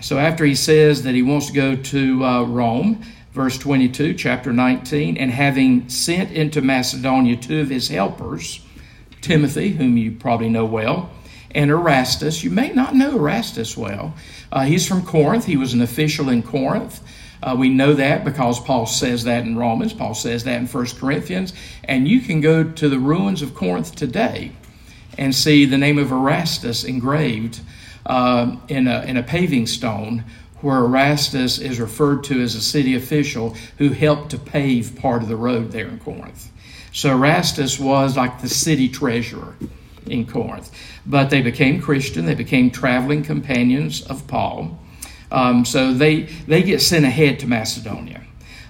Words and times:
So 0.00 0.18
after 0.18 0.44
he 0.44 0.54
says 0.54 1.02
that 1.02 1.14
he 1.14 1.22
wants 1.22 1.48
to 1.48 1.52
go 1.52 1.76
to 1.76 2.24
uh, 2.24 2.42
Rome, 2.44 3.02
verse 3.32 3.58
22, 3.58 4.14
chapter 4.14 4.52
19, 4.52 5.18
and 5.18 5.30
having 5.30 5.88
sent 5.88 6.32
into 6.32 6.62
Macedonia 6.62 7.36
two 7.36 7.60
of 7.60 7.68
his 7.68 7.88
helpers, 7.88 8.60
Timothy, 9.20 9.70
whom 9.70 9.96
you 9.96 10.12
probably 10.12 10.48
know 10.48 10.64
well, 10.64 11.10
and 11.54 11.70
Erastus. 11.70 12.42
You 12.42 12.50
may 12.50 12.72
not 12.72 12.94
know 12.94 13.16
Erastus 13.16 13.76
well. 13.76 14.14
Uh, 14.50 14.64
he's 14.64 14.86
from 14.88 15.04
Corinth. 15.04 15.44
He 15.44 15.56
was 15.56 15.74
an 15.74 15.82
official 15.82 16.28
in 16.28 16.42
Corinth. 16.42 17.00
Uh, 17.42 17.56
we 17.58 17.68
know 17.68 17.94
that 17.94 18.24
because 18.24 18.60
Paul 18.60 18.86
says 18.86 19.24
that 19.24 19.44
in 19.44 19.56
Romans. 19.56 19.92
Paul 19.92 20.14
says 20.14 20.44
that 20.44 20.60
in 20.60 20.66
1 20.66 20.86
Corinthians. 20.98 21.52
And 21.84 22.06
you 22.06 22.20
can 22.20 22.40
go 22.40 22.64
to 22.64 22.88
the 22.88 22.98
ruins 22.98 23.42
of 23.42 23.54
Corinth 23.54 23.94
today 23.94 24.52
and 25.18 25.34
see 25.34 25.64
the 25.64 25.78
name 25.78 25.98
of 25.98 26.12
Erastus 26.12 26.84
engraved 26.84 27.60
uh, 28.06 28.56
in, 28.68 28.86
a, 28.86 29.02
in 29.02 29.16
a 29.16 29.22
paving 29.22 29.66
stone 29.66 30.24
where 30.60 30.78
Erastus 30.78 31.58
is 31.58 31.80
referred 31.80 32.24
to 32.24 32.40
as 32.40 32.54
a 32.54 32.60
city 32.60 32.94
official 32.94 33.56
who 33.78 33.90
helped 33.90 34.30
to 34.30 34.38
pave 34.38 34.96
part 34.96 35.22
of 35.22 35.28
the 35.28 35.36
road 35.36 35.72
there 35.72 35.88
in 35.88 35.98
Corinth. 35.98 36.50
So 36.92 37.10
Erastus 37.10 37.78
was 37.78 38.16
like 38.16 38.40
the 38.40 38.48
city 38.48 38.88
treasurer 38.88 39.54
in 40.06 40.26
Corinth. 40.26 40.70
But 41.06 41.30
they 41.30 41.40
became 41.40 41.80
Christian, 41.80 42.26
they 42.26 42.34
became 42.34 42.70
traveling 42.70 43.22
companions 43.22 44.02
of 44.02 44.26
Paul. 44.26 44.78
Um, 45.30 45.64
so 45.64 45.94
they, 45.94 46.22
they 46.22 46.62
get 46.62 46.82
sent 46.82 47.04
ahead 47.04 47.38
to 47.40 47.46
Macedonia. 47.46 48.22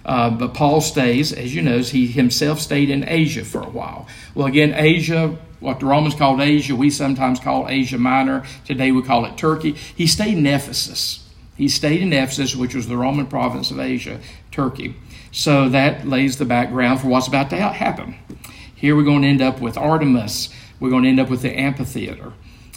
Uh, 0.04 0.30
but 0.30 0.54
Paul 0.54 0.80
stays, 0.80 1.32
as 1.32 1.54
you 1.54 1.62
know, 1.62 1.78
he 1.78 2.06
himself 2.06 2.60
stayed 2.60 2.90
in 2.90 3.08
Asia 3.08 3.44
for 3.44 3.62
a 3.62 3.68
while. 3.68 4.06
Well, 4.34 4.46
again, 4.46 4.74
Asia, 4.74 5.36
what 5.60 5.80
the 5.80 5.86
Romans 5.86 6.14
called 6.14 6.40
Asia, 6.40 6.74
we 6.74 6.90
sometimes 6.90 7.38
call 7.38 7.68
Asia 7.68 7.98
Minor. 7.98 8.44
Today 8.64 8.92
we 8.92 9.02
call 9.02 9.24
it 9.26 9.36
Turkey. 9.36 9.72
He 9.72 10.06
stayed 10.06 10.38
in 10.38 10.46
Ephesus. 10.46 11.26
He 11.56 11.68
stayed 11.68 12.00
in 12.00 12.12
Ephesus, 12.12 12.56
which 12.56 12.74
was 12.74 12.88
the 12.88 12.96
Roman 12.96 13.26
province 13.26 13.70
of 13.70 13.78
Asia, 13.78 14.20
Turkey. 14.50 14.96
So 15.30 15.68
that 15.68 16.08
lays 16.08 16.38
the 16.38 16.46
background 16.46 17.00
for 17.00 17.08
what's 17.08 17.28
about 17.28 17.50
to 17.50 17.56
happen. 17.56 18.16
Here 18.74 18.96
we're 18.96 19.04
going 19.04 19.22
to 19.22 19.28
end 19.28 19.42
up 19.42 19.60
with 19.60 19.76
Artemis. 19.76 20.48
We're 20.80 20.90
going 20.90 21.02
to 21.02 21.10
end 21.10 21.20
up 21.20 21.28
with 21.28 21.42
the 21.42 21.52
amphitheater. 21.52 22.32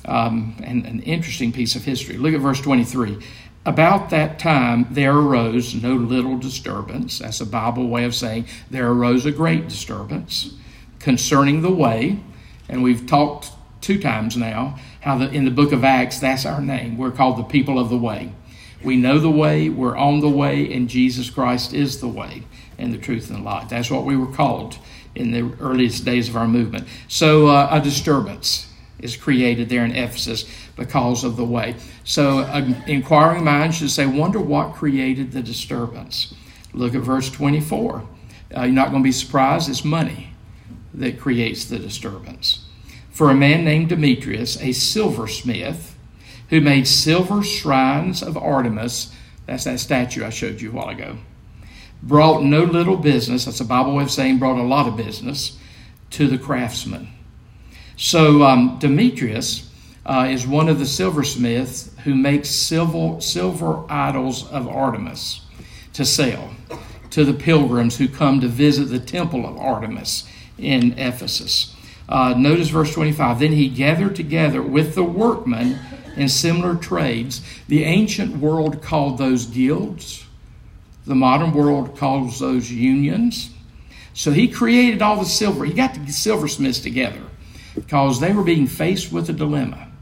Um, 0.05 0.57
and 0.61 0.85
an 0.85 1.01
interesting 1.03 1.53
piece 1.53 1.77
of 1.77 1.85
history. 1.85 2.17
Look 2.17 2.33
at 2.33 2.41
verse 2.41 2.59
23. 2.59 3.19
About 3.65 4.09
that 4.09 4.37
time, 4.37 4.85
there 4.91 5.15
arose 5.15 5.73
no 5.73 5.93
little 5.93 6.37
disturbance. 6.37 7.19
That's 7.19 7.39
a 7.39 7.45
Bible 7.45 7.87
way 7.87 8.03
of 8.03 8.13
saying 8.13 8.47
there 8.69 8.89
arose 8.89 9.25
a 9.25 9.31
great 9.31 9.69
disturbance 9.69 10.53
concerning 10.99 11.61
the 11.61 11.71
way. 11.71 12.19
And 12.69 12.83
we've 12.83 13.05
talked 13.05 13.51
two 13.81 13.99
times 13.99 14.37
now 14.37 14.79
how 15.01 15.17
the, 15.17 15.29
in 15.29 15.45
the 15.45 15.51
book 15.51 15.71
of 15.71 15.83
Acts, 15.83 16.19
that's 16.19 16.45
our 16.45 16.61
name. 16.61 16.97
We're 16.97 17.11
called 17.11 17.37
the 17.37 17.43
people 17.43 17.77
of 17.77 17.89
the 17.89 17.97
way. 17.97 18.31
We 18.83 18.97
know 18.97 19.19
the 19.19 19.29
way, 19.29 19.69
we're 19.69 19.95
on 19.95 20.19
the 20.19 20.29
way, 20.29 20.73
and 20.73 20.89
Jesus 20.89 21.29
Christ 21.29 21.73
is 21.73 21.99
the 21.99 22.07
way 22.07 22.43
and 22.77 22.93
the 22.93 22.97
truth 22.97 23.29
and 23.29 23.39
the 23.39 23.43
light. 23.43 23.69
That's 23.69 23.91
what 23.91 24.05
we 24.05 24.17
were 24.17 24.31
called 24.31 24.77
in 25.15 25.31
the 25.31 25.55
earliest 25.59 26.05
days 26.05 26.27
of 26.27 26.35
our 26.35 26.47
movement. 26.47 26.87
So, 27.07 27.47
uh, 27.47 27.67
a 27.71 27.79
disturbance 27.79 28.69
is 28.99 29.15
created 29.15 29.69
there 29.69 29.85
in 29.85 29.91
Ephesus 29.91 30.49
because 30.75 31.23
of 31.23 31.37
the 31.37 31.45
way. 31.45 31.75
So, 32.03 32.39
an 32.39 32.83
inquiring 32.87 33.43
mind 33.43 33.75
should 33.75 33.91
say, 33.91 34.05
Wonder 34.05 34.39
what 34.39 34.73
created 34.73 35.31
the 35.31 35.43
disturbance. 35.43 36.33
Look 36.73 36.95
at 36.95 37.01
verse 37.01 37.29
24. 37.29 38.07
Uh, 38.55 38.61
you're 38.63 38.67
not 38.71 38.89
going 38.89 39.03
to 39.03 39.07
be 39.07 39.11
surprised, 39.11 39.69
it's 39.69 39.85
money 39.85 40.32
that 40.93 41.19
creates 41.19 41.65
the 41.65 41.79
disturbance. 41.79 42.65
For 43.09 43.29
a 43.29 43.35
man 43.35 43.63
named 43.63 43.89
Demetrius, 43.89 44.61
a 44.61 44.71
silversmith, 44.71 45.95
who 46.49 46.61
made 46.61 46.87
silver 46.87 47.43
shrines 47.43 48.21
of 48.21 48.37
Artemis, 48.37 49.13
that's 49.45 49.63
that 49.65 49.79
statue 49.79 50.25
I 50.25 50.29
showed 50.29 50.61
you 50.61 50.71
a 50.71 50.73
while 50.73 50.89
ago, 50.89 51.17
brought 52.01 52.43
no 52.43 52.63
little 52.63 52.97
business, 52.97 53.45
that's 53.45 53.59
a 53.59 53.65
Bible 53.65 53.95
way 53.95 54.03
of 54.03 54.11
saying 54.11 54.39
brought 54.39 54.59
a 54.59 54.63
lot 54.63 54.87
of 54.87 54.97
business, 54.97 55.57
to 56.11 56.27
the 56.27 56.37
craftsmen. 56.37 57.09
So 57.97 58.43
um, 58.43 58.77
Demetrius 58.79 59.69
uh, 60.05 60.27
is 60.29 60.45
one 60.45 60.69
of 60.69 60.79
the 60.79 60.85
silversmiths 60.85 61.91
who 62.03 62.13
makes 62.15 62.49
silver, 62.49 63.21
silver 63.21 63.83
idols 63.89 64.47
of 64.49 64.67
Artemis 64.67 65.41
to 65.93 66.03
sell 66.03 66.51
to 67.11 67.23
the 67.23 67.33
pilgrims 67.33 67.97
who 67.97 68.07
come 68.07 68.41
to 68.41 68.47
visit 68.47 68.85
the 68.85 68.99
temple 68.99 69.45
of 69.45 69.57
Artemis 69.57 70.27
in 70.57 70.97
Ephesus. 70.97 71.75
Uh, 72.07 72.33
notice 72.37 72.69
verse 72.69 72.93
25. 72.93 73.39
Then 73.39 73.53
he 73.53 73.69
gathered 73.69 74.15
together 74.15 74.61
with 74.61 74.95
the 74.95 75.03
workmen 75.03 75.79
in 76.15 76.29
similar 76.29 76.75
trades. 76.75 77.41
The 77.67 77.83
ancient 77.83 78.37
world 78.37 78.81
called 78.81 79.17
those 79.17 79.45
guilds, 79.45 80.25
the 81.05 81.15
modern 81.15 81.53
world 81.53 81.97
calls 81.97 82.39
those 82.39 82.71
unions. 82.71 83.49
So 84.13 84.31
he 84.31 84.47
created 84.47 85.01
all 85.01 85.17
the 85.17 85.25
silver. 85.25 85.65
He 85.65 85.73
got 85.73 85.95
the 85.95 86.11
silversmiths 86.11 86.79
together 86.79 87.21
because 87.73 88.19
they 88.19 88.31
were 88.31 88.43
being 88.43 88.67
faced 88.67 89.11
with 89.11 89.29
a 89.29 89.33
dilemma 89.33 89.92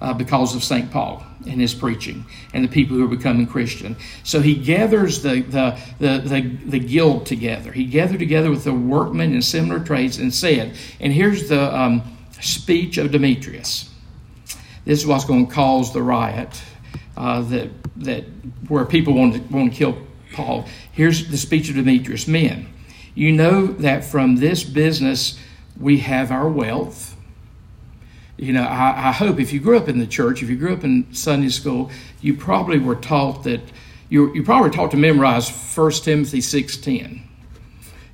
uh, 0.00 0.14
because 0.14 0.54
of 0.54 0.62
St. 0.62 0.90
Paul 0.90 1.24
and 1.46 1.60
his 1.60 1.74
preaching 1.74 2.24
and 2.52 2.64
the 2.64 2.68
people 2.68 2.96
who 2.96 3.04
are 3.04 3.16
becoming 3.16 3.46
Christian. 3.46 3.96
So 4.22 4.40
he 4.40 4.54
gathers 4.54 5.22
the, 5.22 5.40
the, 5.40 5.78
the, 5.98 6.18
the, 6.18 6.40
the 6.40 6.78
guild 6.78 7.26
together. 7.26 7.72
He 7.72 7.84
gathered 7.84 8.18
together 8.18 8.50
with 8.50 8.64
the 8.64 8.74
workmen 8.74 9.34
in 9.34 9.42
similar 9.42 9.80
trades 9.80 10.18
and 10.18 10.32
said, 10.32 10.76
and 11.00 11.12
here's 11.12 11.48
the 11.48 11.74
um, 11.74 12.02
speech 12.40 12.98
of 12.98 13.10
Demetrius. 13.10 13.90
This 14.84 15.00
is 15.00 15.06
what's 15.06 15.24
going 15.24 15.48
to 15.48 15.52
cause 15.52 15.92
the 15.92 16.02
riot 16.02 16.62
uh, 17.16 17.42
that, 17.42 17.70
that 17.96 18.24
where 18.68 18.84
people 18.84 19.14
want 19.14 19.34
to, 19.34 19.40
want 19.54 19.72
to 19.72 19.76
kill 19.76 19.98
Paul. 20.32 20.66
Here's 20.92 21.28
the 21.28 21.36
speech 21.36 21.68
of 21.68 21.74
Demetrius. 21.74 22.28
Men, 22.28 22.68
you 23.14 23.32
know 23.32 23.66
that 23.66 24.04
from 24.04 24.36
this 24.36 24.62
business 24.62 25.38
we 25.78 25.98
have 25.98 26.30
our 26.30 26.48
wealth 26.48 27.07
you 28.38 28.52
know, 28.52 28.62
I, 28.62 29.08
I, 29.08 29.12
hope 29.12 29.40
if 29.40 29.52
you 29.52 29.58
grew 29.58 29.76
up 29.76 29.88
in 29.88 29.98
the 29.98 30.06
church, 30.06 30.42
if 30.42 30.48
you 30.48 30.56
grew 30.56 30.72
up 30.72 30.84
in 30.84 31.12
Sunday 31.12 31.48
school, 31.48 31.90
you 32.20 32.34
probably 32.34 32.78
were 32.78 32.94
taught 32.94 33.42
that 33.44 33.60
you, 34.08 34.32
you 34.32 34.44
probably 34.44 34.68
were 34.68 34.74
taught 34.74 34.92
to 34.92 34.96
memorize 34.96 35.50
1 35.50 35.90
Timothy 35.90 36.38
6.10. 36.38 37.22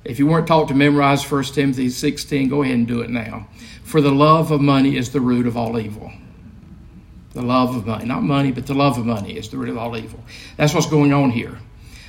If 0.03 0.19
you 0.19 0.27
weren't 0.27 0.47
taught 0.47 0.67
to 0.69 0.73
memorize 0.73 1.29
1 1.29 1.43
Timothy 1.45 1.87
6.10, 1.87 2.49
go 2.49 2.63
ahead 2.63 2.75
and 2.75 2.87
do 2.87 3.01
it 3.01 3.09
now. 3.09 3.47
For 3.83 4.01
the 4.01 4.11
love 4.11 4.51
of 4.51 4.61
money 4.61 4.97
is 4.97 5.11
the 5.11 5.21
root 5.21 5.45
of 5.45 5.55
all 5.55 5.79
evil. 5.79 6.11
The 7.33 7.41
love 7.41 7.75
of 7.75 7.85
money, 7.85 8.05
not 8.05 8.23
money, 8.23 8.51
but 8.51 8.65
the 8.65 8.73
love 8.73 8.97
of 8.97 9.05
money 9.05 9.37
is 9.37 9.49
the 9.49 9.57
root 9.57 9.69
of 9.69 9.77
all 9.77 9.95
evil. 9.95 10.23
That's 10.57 10.73
what's 10.73 10.89
going 10.89 11.13
on 11.13 11.29
here. 11.29 11.57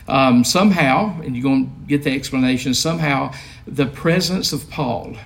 Um, 0.08 0.44
somehow, 0.44 1.20
and 1.20 1.36
you're 1.36 1.42
going 1.42 1.66
to 1.66 1.88
get 1.88 2.04
the 2.04 2.14
explanation, 2.14 2.74
somehow 2.74 3.32
the 3.66 3.86
presence 3.86 4.52
of 4.52 4.70
Paul 4.70 5.16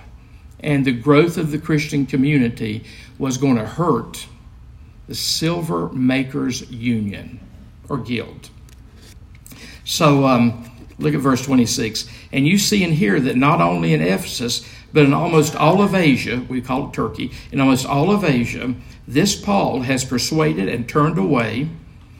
and 0.61 0.85
the 0.85 0.91
growth 0.91 1.37
of 1.37 1.51
the 1.51 1.57
Christian 1.57 2.05
community 2.05 2.83
was 3.17 3.37
going 3.37 3.57
to 3.57 3.65
hurt 3.65 4.27
the 5.07 5.15
Silver 5.15 5.89
Makers 5.89 6.69
Union 6.71 7.39
or 7.89 7.97
Guild. 7.97 8.49
So 9.83 10.25
um, 10.25 10.69
look 10.99 11.13
at 11.13 11.19
verse 11.19 11.43
26. 11.45 12.07
And 12.31 12.47
you 12.47 12.57
see 12.57 12.83
and 12.83 12.93
hear 12.93 13.19
that 13.19 13.35
not 13.35 13.61
only 13.61 13.93
in 13.93 14.01
Ephesus, 14.01 14.67
but 14.93 15.03
in 15.05 15.13
almost 15.13 15.55
all 15.55 15.81
of 15.81 15.95
Asia, 15.95 16.45
we 16.47 16.61
call 16.61 16.87
it 16.87 16.93
Turkey, 16.93 17.31
in 17.51 17.59
almost 17.59 17.85
all 17.85 18.11
of 18.11 18.23
Asia, 18.23 18.73
this 19.07 19.35
Paul 19.35 19.81
has 19.81 20.05
persuaded 20.05 20.69
and 20.69 20.87
turned 20.87 21.17
away 21.17 21.69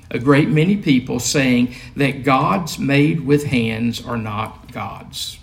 a 0.09 0.19
great 0.19 0.49
many 0.49 0.75
people, 0.75 1.19
saying 1.19 1.73
that 1.95 2.23
gods 2.23 2.77
made 2.77 3.21
with 3.21 3.45
hands 3.45 4.05
are 4.05 4.17
not 4.17 4.71
gods. 4.73 5.39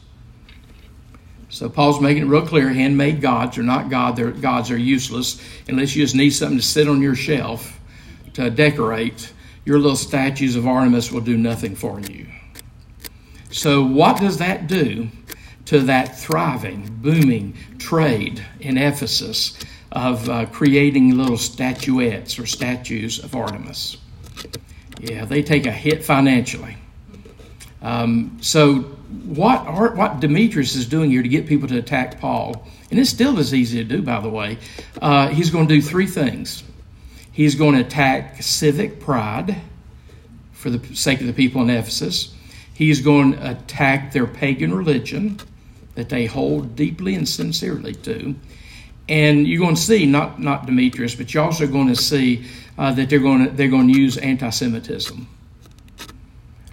So 1.58 1.68
Paul's 1.68 2.00
making 2.00 2.22
it 2.22 2.26
real 2.26 2.46
clear 2.46 2.68
handmade 2.68 3.20
gods 3.20 3.58
are 3.58 3.64
not 3.64 3.90
God. 3.90 4.14
Their 4.14 4.30
gods 4.30 4.70
are 4.70 4.78
useless 4.78 5.42
unless 5.66 5.96
you 5.96 6.04
just 6.04 6.14
need 6.14 6.30
something 6.30 6.58
to 6.58 6.64
sit 6.64 6.88
on 6.88 7.02
your 7.02 7.16
shelf 7.16 7.80
to 8.34 8.48
decorate. 8.48 9.32
Your 9.64 9.80
little 9.80 9.96
statues 9.96 10.54
of 10.54 10.68
Artemis 10.68 11.10
will 11.10 11.20
do 11.20 11.36
nothing 11.36 11.74
for 11.74 11.98
you. 11.98 12.28
So, 13.50 13.84
what 13.84 14.20
does 14.20 14.38
that 14.38 14.68
do 14.68 15.08
to 15.64 15.80
that 15.80 16.16
thriving, 16.16 16.96
booming 17.02 17.54
trade 17.78 18.40
in 18.60 18.78
Ephesus 18.78 19.58
of 19.90 20.28
uh, 20.28 20.46
creating 20.46 21.18
little 21.18 21.36
statuettes 21.36 22.38
or 22.38 22.46
statues 22.46 23.18
of 23.18 23.34
Artemis? 23.34 23.96
Yeah, 25.00 25.24
they 25.24 25.42
take 25.42 25.66
a 25.66 25.72
hit 25.72 26.04
financially. 26.04 26.77
Um, 27.82 28.38
so, 28.40 28.80
what 29.24 29.66
Art, 29.66 29.96
what 29.96 30.20
Demetrius 30.20 30.74
is 30.74 30.86
doing 30.86 31.10
here 31.10 31.22
to 31.22 31.28
get 31.28 31.46
people 31.46 31.68
to 31.68 31.78
attack 31.78 32.20
Paul, 32.20 32.66
and 32.90 32.98
it's 32.98 33.10
still 33.10 33.38
as 33.38 33.54
easy 33.54 33.78
to 33.78 33.84
do, 33.84 34.02
by 34.02 34.20
the 34.20 34.28
way, 34.28 34.58
uh, 35.00 35.28
he's 35.28 35.50
going 35.50 35.68
to 35.68 35.74
do 35.74 35.82
three 35.82 36.06
things. 36.06 36.64
He's 37.32 37.54
going 37.54 37.74
to 37.74 37.80
attack 37.80 38.42
civic 38.42 39.00
pride 39.00 39.56
for 40.52 40.70
the 40.70 40.94
sake 40.96 41.20
of 41.20 41.26
the 41.28 41.32
people 41.32 41.62
in 41.62 41.70
Ephesus. 41.70 42.34
He's 42.74 43.00
going 43.00 43.32
to 43.32 43.50
attack 43.52 44.12
their 44.12 44.26
pagan 44.26 44.74
religion 44.74 45.38
that 45.94 46.08
they 46.08 46.26
hold 46.26 46.76
deeply 46.76 47.14
and 47.14 47.28
sincerely 47.28 47.94
to. 47.94 48.34
and 49.08 49.46
you're 49.46 49.60
going 49.60 49.74
to 49.74 49.80
see 49.80 50.06
not 50.06 50.40
not 50.40 50.66
Demetrius, 50.66 51.14
but 51.14 51.32
you're 51.32 51.44
also 51.44 51.66
going 51.66 51.88
to 51.88 51.96
see 51.96 52.44
uh, 52.76 52.92
that 52.92 53.08
they're 53.08 53.18
going 53.18 53.44
to 53.44 53.50
they're 53.50 53.68
going 53.68 53.92
to 53.92 53.98
use 53.98 54.16
anti-Semitism 54.18 55.26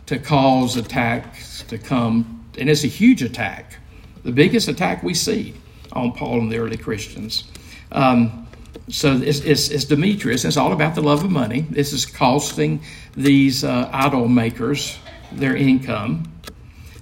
to 0.07 0.19
cause 0.19 0.77
attacks 0.77 1.63
to 1.63 1.77
come, 1.77 2.45
and 2.57 2.69
it's 2.69 2.83
a 2.83 2.87
huge 2.87 3.21
attack, 3.21 3.77
the 4.23 4.31
biggest 4.31 4.67
attack 4.67 5.03
we 5.03 5.13
see 5.13 5.53
on 5.93 6.11
Paul 6.11 6.39
and 6.41 6.51
the 6.51 6.57
early 6.57 6.77
Christians. 6.77 7.45
Um, 7.91 8.47
so 8.89 9.13
it's, 9.13 9.39
it's, 9.39 9.69
it's, 9.69 9.85
Demetrius. 9.85 10.45
It's 10.45 10.57
all 10.57 10.73
about 10.73 10.93
the 10.93 11.01
love 11.01 11.23
of 11.23 11.31
money. 11.31 11.61
This 11.61 11.91
is 11.91 12.05
costing 12.05 12.81
these 13.15 13.63
uh, 13.63 13.89
idol 13.91 14.27
makers 14.27 14.97
their 15.31 15.55
income. 15.55 16.31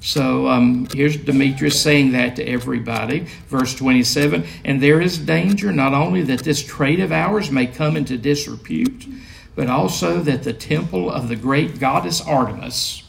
So 0.01 0.47
um, 0.47 0.87
here's 0.93 1.17
Demetrius 1.17 1.81
saying 1.81 2.11
that 2.11 2.35
to 2.37 2.43
everybody. 2.43 3.21
Verse 3.47 3.73
27 3.75 4.45
And 4.65 4.81
there 4.81 5.01
is 5.01 5.17
danger 5.17 5.71
not 5.71 5.93
only 5.93 6.21
that 6.23 6.41
this 6.43 6.63
trade 6.63 6.99
of 6.99 7.11
ours 7.11 7.51
may 7.51 7.67
come 7.67 7.95
into 7.95 8.17
disrepute, 8.17 9.05
but 9.55 9.69
also 9.69 10.19
that 10.21 10.43
the 10.43 10.53
temple 10.53 11.09
of 11.09 11.27
the 11.27 11.35
great 11.35 11.79
goddess 11.79 12.21
Artemis, 12.21 13.03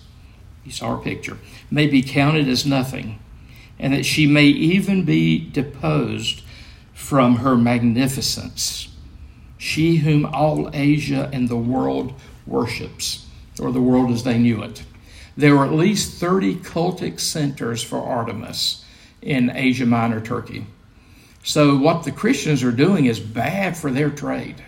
you 0.65 0.73
saw 0.73 0.97
her 0.97 1.03
picture, 1.03 1.39
may 1.71 1.87
be 1.87 2.03
counted 2.03 2.49
as 2.49 2.67
nothing, 2.67 3.19
and 3.79 3.93
that 3.93 4.05
she 4.05 4.27
may 4.27 4.47
even 4.47 5.05
be 5.05 5.39
deposed 5.39 6.43
from 6.93 7.37
her 7.37 7.57
magnificence. 7.57 8.89
She 9.59 9.97
whom 9.97 10.27
all 10.27 10.71
Asia 10.73 11.31
and 11.33 11.49
the 11.49 11.57
world 11.57 12.15
worships, 12.47 13.27
or 13.61 13.73
the 13.73 13.81
world 13.81 14.11
as 14.11 14.25
they 14.25 14.39
knew 14.39 14.63
it. 14.63 14.83
There 15.37 15.57
were 15.57 15.65
at 15.65 15.73
least 15.73 16.21
30 16.21 16.57
cultic 16.57 17.19
centers 17.19 17.83
for 17.83 17.99
Artemis 17.99 18.85
in 19.21 19.51
Asia 19.51 19.87
Minor, 19.87 20.21
Turkey. 20.21 20.67
So, 21.43 21.77
what 21.77 22.05
the 22.05 22.13
Christians 22.13 22.63
are 22.63 22.73
doing 22.73 23.07
is 23.07 23.21
bad 23.21 23.77
for 23.77 23.91
their 23.91 24.11
trade. 24.11 24.63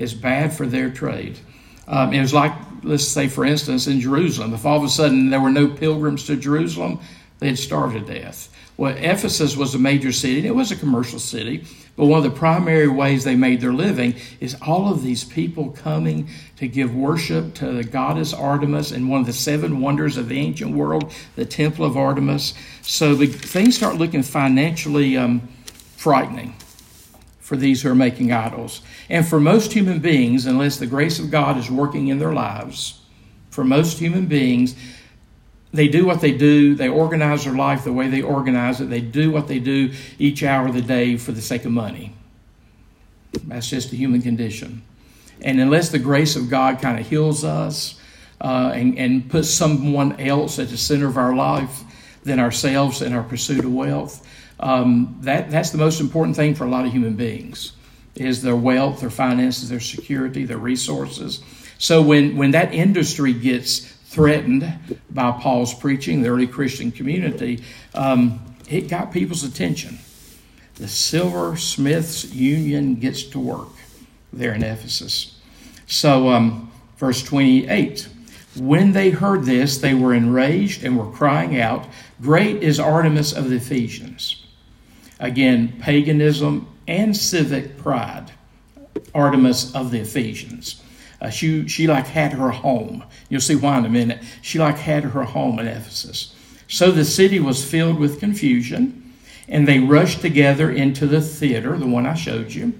It's 0.00 0.14
bad 0.14 0.52
for 0.54 0.66
their 0.66 0.90
trade. 0.90 1.38
Um, 1.86 2.14
it 2.14 2.20
was 2.20 2.32
like, 2.32 2.52
let's 2.82 3.06
say, 3.06 3.28
for 3.28 3.44
instance, 3.44 3.86
in 3.86 4.00
Jerusalem. 4.00 4.54
If 4.54 4.64
all 4.64 4.78
of 4.78 4.84
a 4.84 4.88
sudden 4.88 5.28
there 5.28 5.40
were 5.40 5.50
no 5.50 5.68
pilgrims 5.68 6.24
to 6.26 6.36
Jerusalem, 6.36 7.00
they'd 7.38 7.56
starve 7.56 7.92
to 7.92 8.00
death. 8.00 8.48
Well, 8.78 8.96
Ephesus 8.96 9.58
was 9.58 9.74
a 9.74 9.78
major 9.78 10.10
city, 10.10 10.46
it 10.46 10.54
was 10.54 10.72
a 10.72 10.76
commercial 10.76 11.18
city, 11.18 11.66
but 11.96 12.06
one 12.06 12.24
of 12.24 12.24
the 12.24 12.38
primary 12.38 12.88
ways 12.88 13.24
they 13.24 13.36
made 13.36 13.60
their 13.60 13.74
living 13.74 14.14
is 14.40 14.56
all 14.62 14.90
of 14.90 15.02
these 15.02 15.22
people 15.22 15.68
coming 15.68 16.30
to 16.56 16.66
give 16.66 16.94
worship 16.94 17.52
to 17.56 17.72
the 17.72 17.84
goddess 17.84 18.32
Artemis 18.32 18.92
and 18.92 19.10
one 19.10 19.20
of 19.20 19.26
the 19.26 19.34
seven 19.34 19.80
wonders 19.80 20.16
of 20.16 20.30
the 20.30 20.38
ancient 20.38 20.74
world, 20.74 21.12
the 21.36 21.44
Temple 21.44 21.84
of 21.84 21.98
Artemis. 21.98 22.54
So 22.80 23.14
the, 23.14 23.26
things 23.26 23.76
start 23.76 23.96
looking 23.96 24.22
financially 24.22 25.18
um, 25.18 25.46
frightening 25.98 26.54
for 27.50 27.56
these 27.56 27.82
who 27.82 27.90
are 27.90 27.96
making 27.96 28.30
idols. 28.30 28.80
And 29.08 29.26
for 29.26 29.40
most 29.40 29.72
human 29.72 29.98
beings, 29.98 30.46
unless 30.46 30.76
the 30.76 30.86
grace 30.86 31.18
of 31.18 31.32
God 31.32 31.58
is 31.58 31.68
working 31.68 32.06
in 32.06 32.20
their 32.20 32.32
lives, 32.32 33.00
for 33.50 33.64
most 33.64 33.98
human 33.98 34.26
beings, 34.26 34.76
they 35.72 35.88
do 35.88 36.06
what 36.06 36.20
they 36.20 36.30
do. 36.30 36.76
They 36.76 36.88
organize 36.88 37.42
their 37.42 37.56
life 37.56 37.82
the 37.82 37.92
way 37.92 38.06
they 38.06 38.22
organize 38.22 38.80
it. 38.80 38.88
They 38.88 39.00
do 39.00 39.32
what 39.32 39.48
they 39.48 39.58
do 39.58 39.92
each 40.16 40.44
hour 40.44 40.68
of 40.68 40.74
the 40.74 40.80
day 40.80 41.16
for 41.16 41.32
the 41.32 41.42
sake 41.42 41.64
of 41.64 41.72
money. 41.72 42.14
That's 43.48 43.68
just 43.68 43.90
the 43.90 43.96
human 43.96 44.22
condition. 44.22 44.82
And 45.42 45.58
unless 45.58 45.88
the 45.88 45.98
grace 45.98 46.36
of 46.36 46.50
God 46.50 46.80
kind 46.80 47.00
of 47.00 47.08
heals 47.08 47.42
us 47.42 47.98
uh, 48.40 48.70
and, 48.76 48.96
and 48.96 49.28
puts 49.28 49.50
someone 49.50 50.20
else 50.20 50.60
at 50.60 50.68
the 50.68 50.78
center 50.78 51.08
of 51.08 51.16
our 51.16 51.34
life 51.34 51.82
than 52.24 52.38
ourselves 52.38 53.02
in 53.02 53.12
our 53.12 53.22
pursuit 53.22 53.64
of 53.64 53.72
wealth, 53.72 54.26
um, 54.60 55.16
that, 55.22 55.50
that's 55.50 55.70
the 55.70 55.78
most 55.78 56.00
important 56.00 56.36
thing 56.36 56.54
for 56.54 56.64
a 56.64 56.68
lot 56.68 56.84
of 56.84 56.92
human 56.92 57.14
beings 57.14 57.72
is 58.14 58.42
their 58.42 58.56
wealth, 58.56 59.00
their 59.00 59.10
finances, 59.10 59.68
their 59.68 59.80
security, 59.80 60.44
their 60.44 60.58
resources. 60.58 61.42
So 61.78 62.02
when, 62.02 62.36
when 62.36 62.50
that 62.50 62.74
industry 62.74 63.32
gets 63.32 63.78
threatened 63.78 64.98
by 65.10 65.30
Paul's 65.32 65.72
preaching, 65.72 66.22
the 66.22 66.28
early 66.28 66.46
Christian 66.46 66.90
community, 66.90 67.64
um, 67.94 68.40
it 68.68 68.88
got 68.88 69.12
people's 69.12 69.44
attention. 69.44 69.98
The 70.74 70.88
silversmiths 70.88 72.24
union 72.32 72.96
gets 72.96 73.22
to 73.24 73.38
work 73.38 73.68
there 74.32 74.52
in 74.52 74.62
Ephesus. 74.62 75.38
So, 75.86 76.28
um, 76.28 76.70
verse 76.96 77.22
28 77.22 78.08
When 78.60 78.92
they 78.92 79.08
heard 79.08 79.44
this, 79.44 79.78
they 79.78 79.94
were 79.94 80.12
enraged 80.12 80.84
and 80.84 80.98
were 80.98 81.10
crying 81.10 81.58
out, 81.58 81.86
Great 82.20 82.62
is 82.62 82.78
Artemis 82.78 83.32
of 83.32 83.48
the 83.48 83.56
Ephesians. 83.56 84.44
Again, 85.18 85.78
paganism 85.80 86.68
and 86.86 87.16
civic 87.16 87.78
pride. 87.78 88.32
Artemis 89.14 89.74
of 89.74 89.90
the 89.90 90.00
Ephesians. 90.00 90.82
Uh, 91.22 91.30
she, 91.30 91.68
she 91.68 91.86
like 91.86 92.06
had 92.06 92.34
her 92.34 92.50
home. 92.50 93.02
You'll 93.30 93.40
see 93.40 93.56
why 93.56 93.78
in 93.78 93.86
a 93.86 93.88
minute. 93.88 94.22
She 94.42 94.58
like 94.58 94.76
had 94.76 95.04
her 95.04 95.24
home 95.24 95.58
in 95.58 95.66
Ephesus. 95.66 96.34
So 96.68 96.90
the 96.90 97.06
city 97.06 97.40
was 97.40 97.64
filled 97.64 97.98
with 97.98 98.20
confusion, 98.20 99.14
and 99.48 99.66
they 99.66 99.78
rushed 99.78 100.20
together 100.20 100.70
into 100.70 101.06
the 101.06 101.22
theater, 101.22 101.78
the 101.78 101.86
one 101.86 102.04
I 102.04 102.12
showed 102.12 102.52
you. 102.52 102.78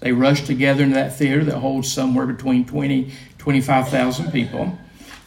They 0.00 0.12
rushed 0.12 0.44
together 0.44 0.82
into 0.82 0.96
that 0.96 1.16
theater 1.16 1.44
that 1.44 1.60
holds 1.60 1.90
somewhere 1.90 2.26
between 2.26 2.66
20, 2.66 3.10
25,000 3.38 4.30
people. 4.30 4.78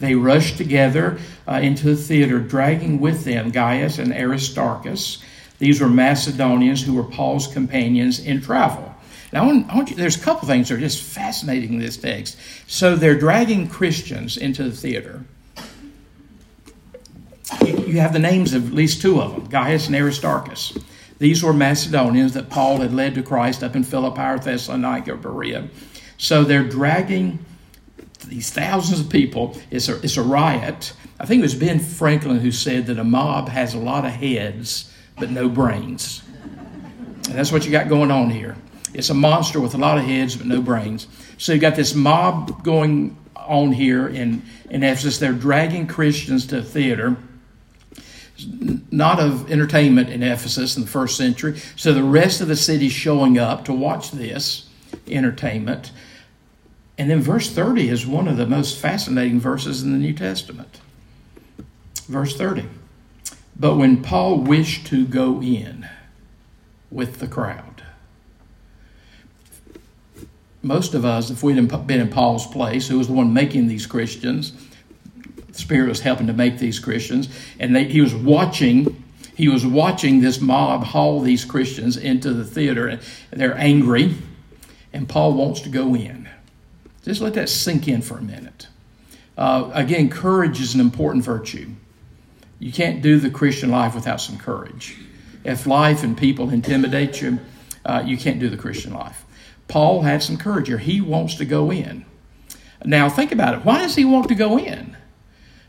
They 0.02 0.16
rushed 0.16 0.58
together 0.58 1.20
uh, 1.48 1.60
into 1.64 1.86
the 1.86 1.96
theater, 1.96 2.40
dragging 2.40 3.00
with 3.00 3.24
them 3.24 3.52
Gaius 3.52 4.00
and 4.00 4.12
Aristarchus. 4.12 5.24
These 5.60 5.80
were 5.80 5.90
Macedonians 5.90 6.84
who 6.84 6.96
were 6.96 7.04
Paul's 7.04 7.48
companions 7.48 8.20
in 8.20 8.42
travel. 8.42 8.94
Now, 9.32 9.44
I 9.44 9.46
want, 9.46 9.70
I 9.70 9.76
want 9.76 9.90
you, 9.92 9.96
there's 9.96 10.18
a 10.18 10.22
couple 10.22 10.48
things 10.48 10.70
that 10.70 10.76
are 10.76 10.80
just 10.80 11.04
fascinating 11.04 11.74
in 11.74 11.80
this 11.80 11.98
text. 11.98 12.38
So 12.68 12.96
they're 12.96 13.18
dragging 13.18 13.70
Christians 13.70 14.38
into 14.38 14.64
the 14.64 14.72
theater. 14.72 15.24
You, 17.64 18.00
have 18.00 18.14
the 18.14 18.20
names 18.20 18.54
of 18.54 18.68
at 18.68 18.74
least 18.74 19.02
two 19.02 19.22
of 19.22 19.34
them, 19.34 19.46
Gaius 19.46 19.88
and 19.88 19.96
Aristarchus. 19.96 20.76
These 21.20 21.44
were 21.44 21.54
Macedonians 21.54 22.34
that 22.34 22.50
Paul 22.50 22.78
had 22.78 22.94
led 22.94 23.14
to 23.16 23.22
Christ 23.22 23.64
up 23.64 23.76
in 23.76 23.84
Philippi 23.84 24.22
or 24.22 24.40
Thessalonica 24.40 25.14
or 25.14 25.18
Berea. 25.18 25.68
So 26.18 26.44
they're 26.44 26.64
dragging 26.64 27.46
these 28.22 28.52
thousands 28.52 29.00
of 29.00 29.10
people. 29.10 29.58
It's 29.70 29.90
a, 29.90 30.02
it's 30.02 30.18
a 30.18 30.24
riot. 30.24 30.94
I 31.20 31.26
think 31.26 31.40
it 31.40 31.44
was 31.44 31.56
Ben 31.56 31.80
Franklin 31.80 32.40
who 32.40 32.52
said 32.52 32.88
that 32.88 32.98
a 33.00 33.04
mob 33.04 33.50
has 33.50 33.74
a 33.74 33.80
lot 33.80 34.06
of 34.06 34.12
heads 34.12 34.92
but 35.18 35.30
no 35.30 35.50
brains. 35.50 36.24
And 37.28 37.38
that's 37.38 37.52
what 37.52 37.66
you 37.66 37.72
got 37.72 37.90
going 37.90 38.12
on 38.12 38.30
here. 38.30 38.56
It's 38.94 39.10
a 39.10 39.14
monster 39.14 39.60
with 39.60 39.74
a 39.74 39.78
lot 39.78 39.98
of 39.98 40.04
heads 40.04 40.36
but 40.36 40.48
no 40.48 40.62
brains. 40.62 41.08
So 41.38 41.54
you 41.54 41.60
got 41.60 41.76
this 41.76 41.94
mob 41.94 42.64
going 42.64 43.18
on 43.36 43.72
here 43.72 44.08
in, 44.08 44.42
in 44.70 44.84
Ephesus. 44.84 45.18
They're 45.18 45.34
dragging 45.34 45.88
Christians 45.88 46.48
to 46.48 46.60
a 46.60 46.64
theater, 46.64 47.18
not 48.92 49.20
of 49.20 49.52
entertainment 49.52 50.10
in 50.10 50.24
Ephesus 50.24 50.76
in 50.76 50.84
the 50.84 50.90
first 50.90 51.18
century. 51.18 51.60
So 51.76 51.94
the 51.94 52.04
rest 52.04 52.42
of 52.42 52.48
the 52.48 52.56
city's 52.56 52.94
showing 52.94 53.38
up 53.38 53.66
to 53.66 53.74
watch 53.74 54.12
this 54.12 54.68
entertainment. 55.08 55.92
And 57.02 57.10
then 57.10 57.20
verse 57.20 57.50
30 57.50 57.90
is 57.90 58.06
one 58.06 58.28
of 58.28 58.38
the 58.38 58.46
most 58.46 58.78
fascinating 58.78 59.40
verses 59.40 59.82
in 59.82 59.92
the 59.92 59.98
New 59.98 60.14
Testament. 60.14 60.82
Verse 62.06 62.38
30. 62.38 62.66
But 63.60 63.76
when 63.76 64.04
Paul 64.04 64.38
wished 64.38 64.86
to 64.86 65.08
go 65.08 65.42
in 65.42 65.90
with 66.92 67.18
the 67.18 67.28
crowd, 67.28 67.82
most 70.62 70.94
of 70.94 71.04
us, 71.04 71.32
if 71.32 71.42
we'd 71.42 71.56
been 71.88 72.02
in 72.02 72.12
Paul's 72.12 72.46
place, 72.46 72.88
who 72.88 73.00
was 73.00 73.08
the 73.08 73.14
one 73.14 73.34
making 73.34 73.66
these 73.66 73.88
Christians, 73.88 74.54
the 75.48 75.58
Spirit 75.58 75.90
was 75.90 76.02
helping 76.02 76.28
to 76.28 76.34
make 76.34 76.60
these 76.60 76.78
Christians, 76.78 77.30
and 77.58 77.76
they, 77.76 77.86
he 77.86 78.02
was 78.02 78.14
watching. 78.14 79.04
He 79.34 79.50
was 79.50 79.66
watching 79.66 80.22
this 80.22 80.40
mob 80.40 80.84
haul 80.84 81.20
these 81.22 81.46
Christians 81.46 81.98
into 81.98 82.32
the 82.32 82.46
theater, 82.46 82.88
and 82.88 83.02
they're 83.32 83.58
angry, 83.58 84.14
and 84.94 85.10
Paul 85.10 85.34
wants 85.34 85.62
to 85.62 85.70
go 85.70 85.96
in. 85.96 86.30
Just 87.04 87.22
let 87.22 87.34
that 87.34 87.50
sink 87.50 87.88
in 87.88 88.02
for 88.02 88.18
a 88.18 88.22
minute. 88.22 88.68
Uh, 89.38 89.72
again, 89.74 90.10
courage 90.10 90.62
is 90.62 90.76
an 90.76 90.82
important 90.82 91.24
virtue. 91.24 91.70
You 92.60 92.72
can't 92.72 93.02
do 93.02 93.20
the 93.20 93.30
Christian 93.30 93.72
life 93.72 93.96
without 93.96 94.22
some 94.22 94.38
courage. 94.38 94.98
If 95.44 95.66
life 95.66 96.04
and 96.04 96.16
people 96.16 96.52
intimidate 96.52 97.22
you, 97.22 97.40
uh, 97.84 98.04
you 98.06 98.18
can't 98.18 98.40
do 98.40 98.50
the 98.50 98.58
Christian 98.58 98.94
life. 98.94 99.26
Paul 99.68 100.04
had 100.04 100.22
some 100.22 100.38
courage 100.38 100.68
here. 100.68 100.78
He 100.78 101.02
wants 101.02 101.36
to 101.36 101.46
go 101.46 101.72
in. 101.72 102.06
Now, 102.86 103.10
think 103.10 103.32
about 103.32 103.56
it. 103.56 103.66
Why 103.66 103.80
does 103.80 103.96
he 103.96 104.06
want 104.06 104.28
to 104.28 104.36
go 104.36 104.60
in? 104.60 104.96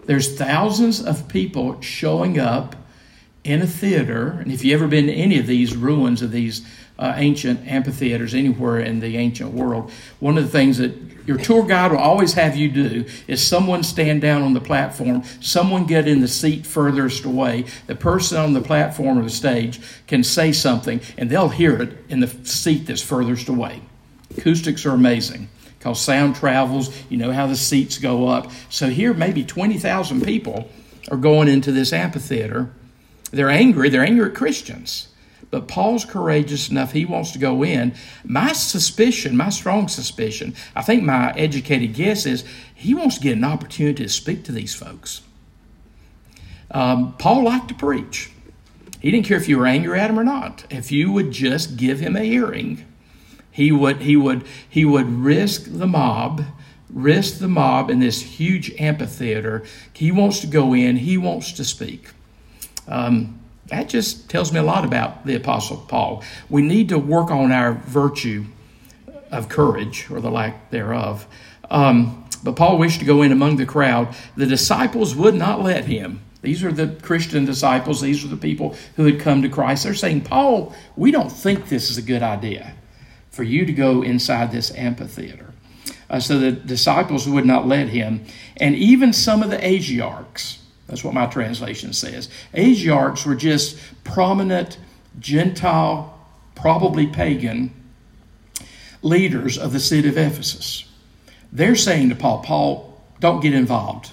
There's 0.04 0.36
thousands 0.36 1.02
of 1.02 1.28
people 1.28 1.80
showing 1.80 2.38
up 2.38 2.76
in 3.44 3.62
a 3.62 3.66
theater, 3.66 4.38
and 4.40 4.52
if 4.52 4.64
you've 4.64 4.80
ever 4.80 4.88
been 4.88 5.06
to 5.06 5.12
any 5.12 5.38
of 5.38 5.46
these 5.46 5.76
ruins 5.76 6.22
of 6.22 6.30
these 6.30 6.66
uh, 7.02 7.14
ancient 7.16 7.66
amphitheaters 7.66 8.32
anywhere 8.32 8.78
in 8.78 9.00
the 9.00 9.16
ancient 9.16 9.52
world, 9.52 9.90
one 10.20 10.38
of 10.38 10.44
the 10.44 10.50
things 10.50 10.78
that 10.78 10.94
your 11.26 11.36
tour 11.36 11.66
guide 11.66 11.90
will 11.90 11.98
always 11.98 12.34
have 12.34 12.56
you 12.56 12.68
do 12.68 13.04
is 13.26 13.44
someone 13.44 13.82
stand 13.82 14.20
down 14.20 14.40
on 14.42 14.54
the 14.54 14.60
platform, 14.60 15.24
someone 15.40 15.84
get 15.84 16.06
in 16.06 16.20
the 16.20 16.28
seat 16.28 16.64
furthest 16.64 17.24
away. 17.24 17.64
The 17.88 17.96
person 17.96 18.38
on 18.38 18.52
the 18.52 18.60
platform 18.60 19.18
or 19.18 19.22
the 19.22 19.30
stage 19.30 19.80
can 20.06 20.22
say 20.22 20.52
something, 20.52 21.00
and 21.18 21.28
they'll 21.28 21.48
hear 21.48 21.82
it 21.82 21.98
in 22.08 22.20
the 22.20 22.28
seat 22.44 22.86
that's 22.86 23.02
furthest 23.02 23.48
away. 23.48 23.82
Acoustics 24.38 24.86
are 24.86 24.92
amazing 24.92 25.48
because 25.78 26.00
sound 26.00 26.36
travels. 26.36 26.96
You 27.08 27.16
know 27.16 27.32
how 27.32 27.48
the 27.48 27.56
seats 27.56 27.98
go 27.98 28.28
up. 28.28 28.52
So 28.68 28.90
here, 28.90 29.12
maybe 29.12 29.44
20,000 29.44 30.22
people 30.22 30.70
are 31.10 31.16
going 31.16 31.48
into 31.48 31.72
this 31.72 31.92
amphitheater. 31.92 32.72
They're 33.32 33.50
angry. 33.50 33.88
They're 33.88 34.04
angry 34.04 34.28
at 34.30 34.36
Christians. 34.36 35.08
But 35.52 35.68
Paul's 35.68 36.06
courageous 36.06 36.70
enough, 36.70 36.92
he 36.92 37.04
wants 37.04 37.32
to 37.32 37.38
go 37.38 37.62
in. 37.62 37.94
My 38.24 38.54
suspicion, 38.54 39.36
my 39.36 39.50
strong 39.50 39.86
suspicion, 39.86 40.54
I 40.74 40.80
think 40.80 41.02
my 41.02 41.32
educated 41.32 41.92
guess 41.92 42.24
is 42.24 42.42
he 42.74 42.94
wants 42.94 43.16
to 43.16 43.20
get 43.20 43.36
an 43.36 43.44
opportunity 43.44 44.02
to 44.02 44.08
speak 44.08 44.44
to 44.44 44.52
these 44.52 44.74
folks. 44.74 45.20
Um, 46.70 47.14
Paul 47.18 47.44
liked 47.44 47.68
to 47.68 47.74
preach. 47.74 48.30
He 48.98 49.10
didn't 49.10 49.26
care 49.26 49.36
if 49.36 49.46
you 49.46 49.58
were 49.58 49.66
angry 49.66 50.00
at 50.00 50.08
him 50.08 50.18
or 50.18 50.24
not. 50.24 50.64
If 50.70 50.90
you 50.90 51.12
would 51.12 51.32
just 51.32 51.76
give 51.76 52.00
him 52.00 52.16
a 52.16 52.20
hearing, 52.20 52.86
he 53.50 53.70
would 53.72 54.00
he 54.00 54.16
would 54.16 54.46
he 54.70 54.86
would 54.86 55.06
risk 55.06 55.64
the 55.66 55.86
mob, 55.86 56.46
risk 56.88 57.40
the 57.40 57.48
mob 57.48 57.90
in 57.90 57.98
this 57.98 58.22
huge 58.22 58.72
amphitheater. 58.78 59.64
He 59.92 60.10
wants 60.10 60.40
to 60.40 60.46
go 60.46 60.72
in. 60.72 60.96
He 60.96 61.18
wants 61.18 61.52
to 61.52 61.64
speak. 61.64 62.08
Um, 62.88 63.41
that 63.72 63.88
just 63.88 64.28
tells 64.28 64.52
me 64.52 64.58
a 64.58 64.62
lot 64.62 64.84
about 64.84 65.24
the 65.24 65.34
Apostle 65.34 65.78
Paul. 65.88 66.22
We 66.50 66.60
need 66.60 66.90
to 66.90 66.98
work 66.98 67.30
on 67.30 67.50
our 67.52 67.72
virtue 67.72 68.44
of 69.30 69.48
courage 69.48 70.10
or 70.10 70.20
the 70.20 70.30
lack 70.30 70.70
thereof. 70.70 71.26
Um, 71.70 72.28
but 72.44 72.54
Paul 72.54 72.76
wished 72.76 73.00
to 73.00 73.06
go 73.06 73.22
in 73.22 73.32
among 73.32 73.56
the 73.56 73.64
crowd. 73.64 74.14
The 74.36 74.44
disciples 74.44 75.16
would 75.16 75.34
not 75.34 75.62
let 75.62 75.86
him. 75.86 76.20
These 76.42 76.62
are 76.62 76.70
the 76.70 76.98
Christian 77.00 77.46
disciples. 77.46 78.02
These 78.02 78.22
are 78.24 78.28
the 78.28 78.36
people 78.36 78.76
who 78.96 79.06
had 79.06 79.20
come 79.20 79.40
to 79.40 79.48
Christ. 79.48 79.84
They're 79.84 79.94
saying, 79.94 80.22
Paul, 80.22 80.74
we 80.94 81.10
don't 81.10 81.32
think 81.32 81.68
this 81.68 81.88
is 81.90 81.96
a 81.96 82.02
good 82.02 82.22
idea 82.22 82.74
for 83.30 83.42
you 83.42 83.64
to 83.64 83.72
go 83.72 84.02
inside 84.02 84.52
this 84.52 84.70
amphitheater. 84.74 85.54
Uh, 86.10 86.20
so 86.20 86.38
the 86.38 86.52
disciples 86.52 87.26
would 87.26 87.46
not 87.46 87.66
let 87.66 87.88
him. 87.88 88.22
And 88.58 88.74
even 88.74 89.14
some 89.14 89.42
of 89.42 89.48
the 89.48 89.56
Asiarchs, 89.56 90.58
that's 90.92 91.02
what 91.02 91.14
my 91.14 91.24
translation 91.24 91.94
says. 91.94 92.28
Asiarchs 92.52 93.24
were 93.24 93.34
just 93.34 93.78
prominent 94.04 94.76
Gentile, 95.18 96.22
probably 96.54 97.06
pagan 97.06 97.72
leaders 99.00 99.56
of 99.56 99.72
the 99.72 99.80
city 99.80 100.06
of 100.10 100.18
Ephesus. 100.18 100.84
They're 101.50 101.76
saying 101.76 102.10
to 102.10 102.14
Paul, 102.14 102.42
Paul, 102.42 103.00
don't 103.20 103.40
get 103.40 103.54
involved. 103.54 104.10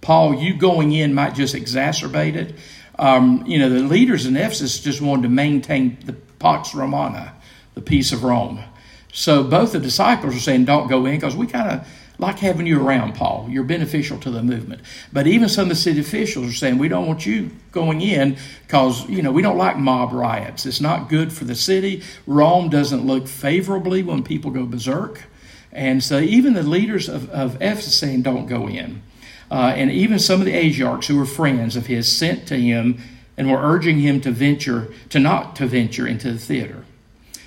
Paul, 0.00 0.34
you 0.34 0.56
going 0.56 0.90
in 0.90 1.14
might 1.14 1.36
just 1.36 1.54
exacerbate 1.54 2.34
it. 2.34 2.56
Um, 2.98 3.44
you 3.46 3.60
know, 3.60 3.70
the 3.70 3.84
leaders 3.84 4.26
in 4.26 4.36
Ephesus 4.36 4.80
just 4.80 5.00
wanted 5.00 5.22
to 5.22 5.28
maintain 5.28 5.96
the 6.06 6.12
Pax 6.12 6.74
Romana, 6.74 7.34
the 7.74 7.80
peace 7.80 8.10
of 8.10 8.24
Rome. 8.24 8.64
So 9.12 9.44
both 9.44 9.70
the 9.70 9.78
disciples 9.78 10.34
are 10.34 10.40
saying, 10.40 10.64
don't 10.64 10.88
go 10.88 11.06
in 11.06 11.14
because 11.14 11.36
we 11.36 11.46
kind 11.46 11.70
of 11.70 11.88
like 12.18 12.38
having 12.38 12.66
you 12.66 12.84
around, 12.84 13.14
Paul. 13.14 13.46
You're 13.50 13.64
beneficial 13.64 14.18
to 14.20 14.30
the 14.30 14.42
movement. 14.42 14.80
But 15.12 15.26
even 15.26 15.48
some 15.48 15.64
of 15.64 15.68
the 15.68 15.74
city 15.74 16.00
officials 16.00 16.48
are 16.48 16.54
saying, 16.54 16.78
we 16.78 16.88
don't 16.88 17.06
want 17.06 17.26
you 17.26 17.50
going 17.72 18.00
in 18.00 18.36
because, 18.66 19.08
you 19.08 19.22
know, 19.22 19.32
we 19.32 19.42
don't 19.42 19.58
like 19.58 19.76
mob 19.76 20.12
riots. 20.12 20.64
It's 20.64 20.80
not 20.80 21.08
good 21.08 21.32
for 21.32 21.44
the 21.44 21.54
city. 21.54 22.02
Rome 22.26 22.70
doesn't 22.70 23.06
look 23.06 23.28
favorably 23.28 24.02
when 24.02 24.22
people 24.22 24.50
go 24.50 24.64
berserk. 24.64 25.24
And 25.72 26.02
so 26.02 26.18
even 26.20 26.54
the 26.54 26.62
leaders 26.62 27.08
of, 27.08 27.28
of 27.30 27.56
Ephesus 27.56 27.96
saying, 27.96 28.22
don't 28.22 28.46
go 28.46 28.66
in. 28.66 29.02
Uh, 29.50 29.74
and 29.76 29.90
even 29.90 30.18
some 30.18 30.40
of 30.40 30.46
the 30.46 30.54
Asiarchs 30.54 31.06
who 31.06 31.16
were 31.16 31.26
friends 31.26 31.76
of 31.76 31.86
his 31.86 32.10
sent 32.10 32.48
to 32.48 32.56
him 32.56 32.98
and 33.36 33.50
were 33.50 33.60
urging 33.60 34.00
him 34.00 34.20
to 34.22 34.30
venture, 34.30 34.92
to 35.10 35.18
not 35.18 35.54
to 35.56 35.66
venture 35.66 36.06
into 36.06 36.32
the 36.32 36.38
theater. 36.38 36.84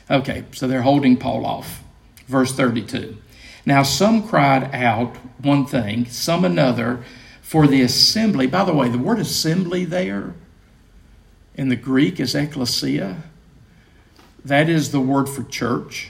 Okay, 0.09 0.43
so 0.51 0.67
they're 0.67 0.83
holding 0.83 1.17
Paul 1.17 1.45
off. 1.45 1.83
Verse 2.27 2.53
32. 2.53 3.17
Now, 3.69 3.83
some 3.83 4.27
cried 4.27 4.73
out 4.73 5.15
one 5.43 5.63
thing, 5.63 6.07
some 6.07 6.43
another, 6.43 7.03
for 7.39 7.67
the 7.67 7.83
assembly. 7.83 8.47
By 8.47 8.63
the 8.63 8.73
way, 8.73 8.89
the 8.89 8.97
word 8.97 9.19
assembly 9.19 9.85
there 9.85 10.33
in 11.53 11.69
the 11.69 11.75
Greek 11.75 12.19
is 12.19 12.33
ecclesia. 12.33 13.21
That 14.43 14.69
is 14.69 14.91
the 14.91 14.99
word 14.99 15.29
for 15.29 15.43
church. 15.43 16.09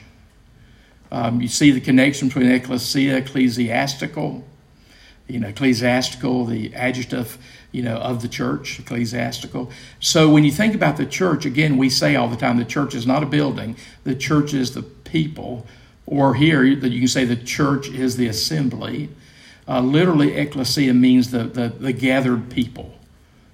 Um, 1.11 1.41
you 1.41 1.49
see 1.49 1.71
the 1.71 1.81
connection 1.81 2.29
between 2.29 2.49
ecclesia, 2.49 3.17
ecclesiastical, 3.17 4.45
you 5.27 5.41
know, 5.41 5.49
ecclesiastical, 5.49 6.45
the 6.45 6.73
adjective, 6.73 7.37
you 7.73 7.83
know, 7.83 7.97
of 7.97 8.21
the 8.21 8.29
church, 8.29 8.79
ecclesiastical. 8.79 9.69
So 9.99 10.29
when 10.29 10.45
you 10.45 10.51
think 10.51 10.75
about 10.75 10.95
the 10.95 11.05
church, 11.05 11.43
again, 11.43 11.75
we 11.75 11.89
say 11.89 12.15
all 12.15 12.29
the 12.29 12.37
time 12.37 12.55
the 12.55 12.63
church 12.63 12.95
is 12.95 13.05
not 13.05 13.21
a 13.21 13.25
building, 13.25 13.75
the 14.05 14.15
church 14.15 14.53
is 14.53 14.75
the 14.75 14.83
people 14.83 15.67
or 16.09 16.33
here, 16.33 16.75
that 16.75 16.89
you 16.89 16.99
can 16.99 17.07
say 17.07 17.23
the 17.23 17.35
church 17.35 17.87
is 17.87 18.17
the 18.17 18.27
assembly. 18.27 19.09
Uh, 19.67 19.79
literally, 19.79 20.33
ecclesia 20.33 20.91
means 20.91 21.29
the, 21.29 21.43
the, 21.43 21.67
the 21.69 21.93
gathered 21.93 22.49
people, 22.49 22.91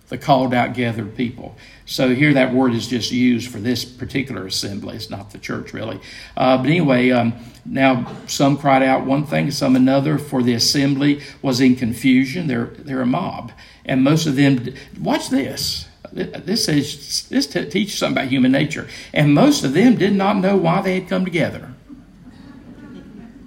the 0.07 0.17
called 0.17 0.53
out 0.53 0.74
gathered 0.74 1.17
people. 1.17 1.57
So 1.85 2.15
here 2.15 2.33
that 2.33 2.53
word 2.53 2.74
is 2.74 2.88
just 2.88 3.12
used 3.12 3.51
for 3.51 3.59
this 3.59 3.83
particular 3.83 4.47
assembly. 4.47 4.95
It's 4.95 5.09
not 5.09 5.31
the 5.31 5.38
church, 5.38 5.74
really. 5.74 6.00
Uh, 6.38 6.57
but 6.57 6.67
anyway, 6.67 7.12
um, 7.12 7.33
now 7.65 8.09
some 8.25 8.57
cried 8.57 8.81
out 8.81 9.05
one 9.05 9.25
thing, 9.25 9.51
some 9.51 9.75
another, 9.75 10.17
for 10.17 10.41
the 10.41 10.53
assembly 10.53 11.21
was 11.41 11.59
in 11.59 11.75
confusion. 11.75 12.47
They're, 12.47 12.67
they're 12.67 13.01
a 13.01 13.05
mob. 13.05 13.51
And 13.83 14.01
most 14.01 14.27
of 14.27 14.38
them, 14.38 14.74
watch 14.97 15.29
this. 15.29 15.89
This 16.13 16.63
says 16.63 17.27
this 17.27 17.47
teaches 17.47 17.97
something 17.97 18.24
about 18.24 18.31
human 18.31 18.53
nature. 18.53 18.88
And 19.13 19.33
most 19.33 19.65
of 19.65 19.74
them 19.74 19.97
did 19.97 20.13
not 20.13 20.38
know 20.38 20.55
why 20.55 20.81
they 20.81 21.01
had 21.01 21.09
come 21.09 21.25
together. 21.25 21.75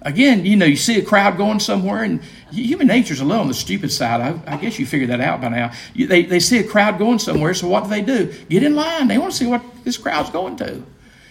Again, 0.02 0.46
you 0.46 0.54
know, 0.56 0.64
you 0.64 0.76
see 0.76 0.98
a 0.98 1.04
crowd 1.04 1.36
going 1.36 1.58
somewhere, 1.58 2.04
and 2.04 2.22
human 2.52 2.86
nature's 2.86 3.20
a 3.20 3.24
little 3.24 3.42
on 3.42 3.48
the 3.48 3.54
stupid 3.54 3.90
side. 3.90 4.20
I, 4.20 4.54
I 4.54 4.56
guess 4.56 4.78
you 4.78 4.86
figured 4.86 5.10
that 5.10 5.20
out 5.20 5.40
by 5.40 5.48
now. 5.48 5.72
You, 5.92 6.06
they, 6.06 6.22
they 6.24 6.38
see 6.38 6.58
a 6.58 6.64
crowd 6.64 6.98
going 6.98 7.18
somewhere, 7.18 7.52
so 7.52 7.66
what 7.68 7.84
do 7.84 7.90
they 7.90 8.02
do? 8.02 8.32
Get 8.48 8.62
in 8.62 8.76
line. 8.76 9.08
They 9.08 9.18
want 9.18 9.32
to 9.32 9.36
see 9.38 9.46
what 9.46 9.62
this 9.84 9.96
crowd's 9.96 10.30
going 10.30 10.56
to. 10.58 10.84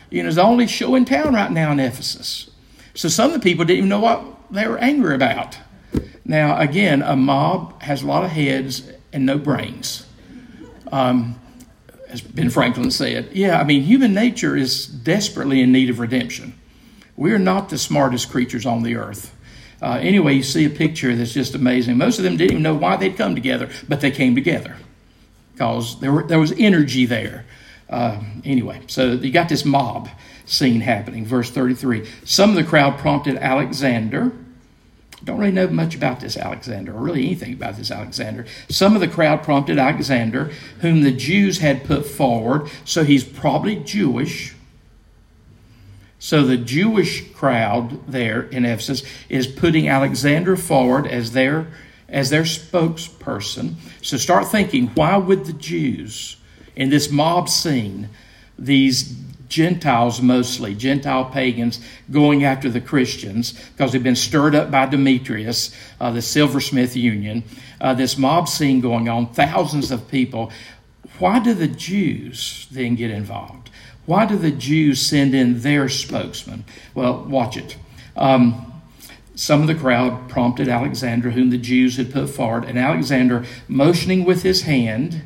You 0.10 0.24
know, 0.24 0.28
it's 0.28 0.36
the 0.36 0.44
only 0.44 0.68
show 0.68 0.96
in 0.96 1.06
town 1.06 1.34
right 1.34 1.52
now 1.52 1.72
in 1.72 1.80
Ephesus. 1.80 2.50
So 2.94 3.10
some 3.10 3.28
of 3.28 3.34
the 3.34 3.40
people 3.40 3.64
didn't 3.64 3.78
even 3.78 3.90
know 3.90 4.00
what 4.00 4.24
they 4.52 4.68
were 4.68 4.78
angry 4.80 5.16
about. 5.16 5.58
Now, 6.26 6.60
again, 6.60 7.02
a 7.02 7.16
mob 7.16 7.82
has 7.84 8.02
a 8.02 8.08
lot 8.08 8.26
of 8.26 8.32
heads 8.32 8.90
and 9.14 9.26
no 9.26 9.38
brains. 9.38 10.06
Um, 10.92 11.40
as 12.10 12.22
Ben 12.22 12.50
Franklin 12.50 12.92
said, 12.92 13.30
yeah, 13.34 13.60
I 13.60 13.64
mean, 13.64 13.84
human 13.84 14.14
nature 14.14 14.56
is 14.56 14.88
desperately 14.88 15.62
in 15.62 15.72
need 15.72 15.90
of 15.90 16.00
redemption. 16.00 16.57
We're 17.18 17.40
not 17.40 17.70
the 17.70 17.80
smartest 17.80 18.30
creatures 18.30 18.66
on 18.66 18.84
the 18.84 18.96
earth. 18.96 19.34
Uh, 19.82 20.00
anyway, 20.02 20.34
you 20.34 20.44
see 20.44 20.66
a 20.66 20.70
picture 20.70 21.16
that's 21.16 21.34
just 21.34 21.56
amazing. 21.56 21.98
Most 21.98 22.20
of 22.20 22.24
them 22.24 22.38
didn't 22.38 22.52
even 22.52 22.64
know 22.64 22.76
why 22.76 22.96
they'd 22.96 23.18
come 23.18 23.36
together, 23.36 23.70
but 23.88 24.02
they 24.02 24.12
came 24.12 24.36
together 24.36 24.78
because 25.54 26.00
there, 26.00 26.12
were, 26.12 26.24
there 26.24 26.40
was 26.40 26.54
energy 26.58 27.06
there. 27.06 27.46
Uh, 27.90 28.20
anyway, 28.46 28.82
so 28.88 29.14
you 29.14 29.32
got 29.32 29.50
this 29.50 29.66
mob 29.66 30.10
scene 30.46 30.82
happening. 30.82 31.26
Verse 31.26 31.50
33 31.50 32.08
Some 32.24 32.52
of 32.52 32.56
the 32.56 32.64
crowd 32.64 32.98
prompted 32.98 33.36
Alexander. 33.38 34.32
Don't 35.24 35.40
really 35.40 35.52
know 35.52 35.68
much 35.68 35.96
about 35.96 36.20
this 36.20 36.38
Alexander, 36.38 36.96
or 36.96 37.02
really 37.02 37.26
anything 37.26 37.54
about 37.54 37.76
this 37.76 37.90
Alexander. 37.90 38.46
Some 38.70 38.94
of 38.94 39.02
the 39.02 39.08
crowd 39.08 39.42
prompted 39.42 39.80
Alexander, 39.80 40.52
whom 40.82 41.02
the 41.02 41.12
Jews 41.12 41.58
had 41.58 41.84
put 41.84 42.06
forward, 42.06 42.70
so 42.86 43.04
he's 43.04 43.24
probably 43.24 43.78
Jewish 43.78 44.54
so 46.20 46.44
the 46.44 46.58
Jewish 46.58 47.32
crowd 47.34 48.08
there 48.08 48.44
in 48.44 48.66
Ephesus 48.66 49.04
is 49.30 49.48
putting 49.48 49.88
Alexander 49.88 50.56
forward 50.56 51.08
as 51.08 51.34
their 51.34 51.68
as 52.10 52.30
their 52.30 52.44
spokesperson. 52.44 53.74
So 54.02 54.16
start 54.16 54.48
thinking, 54.48 54.88
why 54.96 55.18
would 55.18 55.46
the 55.46 55.54
Jews 55.54 56.38
in 56.74 56.90
this 56.90 57.12
mob 57.12 57.50
scene, 57.50 58.10
these 58.58 59.14
Gentiles 59.50 60.22
mostly, 60.22 60.76
Gentile 60.76 61.26
pagans, 61.26 61.80
going 62.12 62.44
after 62.44 62.70
the 62.70 62.82
Christians 62.82 63.54
because 63.72 63.92
they've 63.92 64.04
been 64.04 64.16
stirred 64.16 64.56
up 64.56 64.72
by 64.72 64.86
Demetrius, 64.86 65.76
uh, 66.00 66.12
the 66.12 66.22
silversmith 66.22 66.96
union, 66.96 67.44
uh, 67.82 67.94
this 67.94 68.18
mob 68.18 68.48
scene 68.48 68.80
going 68.80 69.10
on, 69.10 69.28
thousands 69.34 69.92
of 69.92 70.08
people. 70.08 70.52
Why 71.20 71.40
do 71.40 71.54
the 71.54 71.68
Jews 71.68 72.68
then 72.72 72.96
get 72.96 73.10
involved? 73.12 73.67
Why 74.08 74.26
do 74.26 74.38
the 74.38 74.52
Jews 74.52 75.06
send 75.06 75.36
in 75.36 75.60
their 75.60 75.90
spokesman? 75.90 76.64
Well, 76.96 77.26
watch 77.26 77.58
it. 77.58 77.76
Um, 78.16 78.82
some 79.36 79.60
of 79.62 79.68
the 79.68 79.76
crowd 79.76 80.30
prompted 80.30 80.70
Alexander, 80.70 81.32
whom 81.32 81.50
the 81.50 81.58
Jews 81.58 81.98
had 81.98 82.14
put 82.14 82.30
forward, 82.30 82.64
and 82.64 82.80
Alexander, 82.80 83.46
motioning 83.68 84.24
with 84.24 84.44
his 84.44 84.62
hand, 84.62 85.24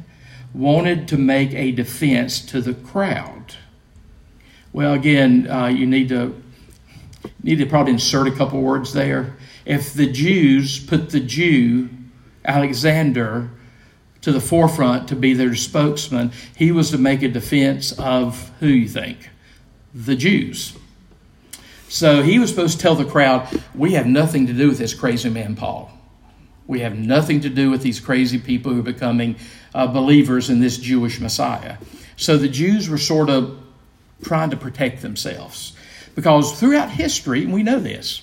wanted 0.51 1.07
to 1.09 1.17
make 1.17 1.53
a 1.53 1.71
defense 1.71 2.41
to 2.47 2.59
the 2.59 2.73
crowd. 2.73 3.55
Well, 4.73 4.93
again, 4.93 5.47
uh, 5.47 5.67
you 5.67 5.85
need 5.85 6.09
to 6.09 6.41
need 7.43 7.59
to 7.59 7.67
probably 7.67 7.93
insert 7.93 8.27
a 8.27 8.31
couple 8.31 8.61
words 8.61 8.93
there. 8.93 9.37
If 9.63 9.93
the 9.93 10.11
Jews 10.11 10.83
put 10.83 11.11
the 11.11 11.19
Jew 11.19 11.87
Alexander 12.43 13.51
to 14.21 14.31
the 14.31 14.41
forefront 14.41 15.07
to 15.09 15.15
be 15.15 15.33
their 15.33 15.55
spokesman, 15.55 16.31
he 16.55 16.71
was 16.71 16.91
to 16.91 16.97
make 16.97 17.23
a 17.23 17.27
defense 17.27 17.91
of 17.93 18.51
who 18.59 18.67
you 18.67 18.87
think? 18.87 19.29
The 19.93 20.15
Jews. 20.15 20.77
So 21.89 22.21
he 22.21 22.39
was 22.39 22.49
supposed 22.49 22.77
to 22.77 22.81
tell 22.81 22.95
the 22.95 23.05
crowd, 23.05 23.47
We 23.75 23.93
have 23.93 24.05
nothing 24.05 24.47
to 24.47 24.53
do 24.53 24.69
with 24.69 24.77
this 24.77 24.93
crazy 24.93 25.29
man, 25.29 25.55
Paul. 25.55 25.91
We 26.67 26.81
have 26.81 26.97
nothing 26.97 27.41
to 27.41 27.49
do 27.49 27.69
with 27.69 27.81
these 27.81 27.99
crazy 27.99 28.37
people 28.37 28.71
who 28.71 28.79
are 28.79 28.83
becoming 28.83 29.35
uh, 29.73 29.87
believers 29.87 30.49
in 30.49 30.61
this 30.61 30.77
Jewish 30.77 31.19
Messiah. 31.19 31.77
So 32.15 32.37
the 32.37 32.47
Jews 32.47 32.87
were 32.87 32.97
sort 32.97 33.29
of 33.29 33.59
trying 34.23 34.51
to 34.51 34.57
protect 34.57 35.01
themselves. 35.01 35.73
Because 36.15 36.57
throughout 36.57 36.89
history, 36.89 37.43
and 37.43 37.51
we 37.51 37.63
know 37.63 37.79
this, 37.79 38.21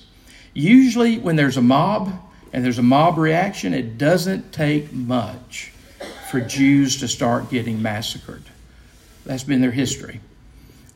usually 0.55 1.19
when 1.19 1.37
there's 1.37 1.57
a 1.57 1.63
mob 1.63 2.13
and 2.53 2.65
there's 2.65 2.79
a 2.79 2.83
mob 2.83 3.19
reaction, 3.19 3.75
it 3.75 3.99
doesn't 3.99 4.53
take 4.53 4.93
much 4.93 5.73
for 6.31 6.41
Jews 6.41 6.99
to 7.01 7.09
start 7.09 7.51
getting 7.51 7.83
massacred. 7.83 8.43
That's 9.25 9.45
been 9.45 9.61
their 9.61 9.71
history. 9.71 10.21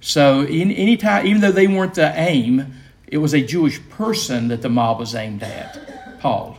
So, 0.01 0.43
in, 0.43 0.71
any 0.73 0.97
time, 0.97 1.27
even 1.27 1.41
though 1.41 1.53
they 1.53 1.69
weren't 1.69 1.95
the 1.95 2.13
aim, 2.17 2.75
it 3.07 3.19
was 3.19 3.35
a 3.35 3.43
Jewish 3.43 3.81
person 3.91 4.49
that 4.49 4.63
the 4.63 4.69
mob 4.69 4.99
was 4.99 5.15
aimed 5.15 5.43
at, 5.43 6.21
Paul. 6.21 6.59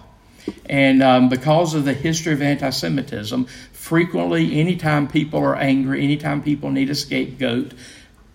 And 0.65 1.01
um, 1.01 1.29
because 1.29 1.73
of 1.73 1.85
the 1.85 1.93
history 1.93 2.33
of 2.33 2.41
anti 2.41 2.69
Semitism, 2.69 3.45
frequently, 3.71 4.59
anytime 4.59 5.07
people 5.07 5.39
are 5.39 5.55
angry, 5.55 6.03
anytime 6.03 6.41
people 6.41 6.69
need 6.69 6.89
a 6.89 6.95
scapegoat, 6.95 7.73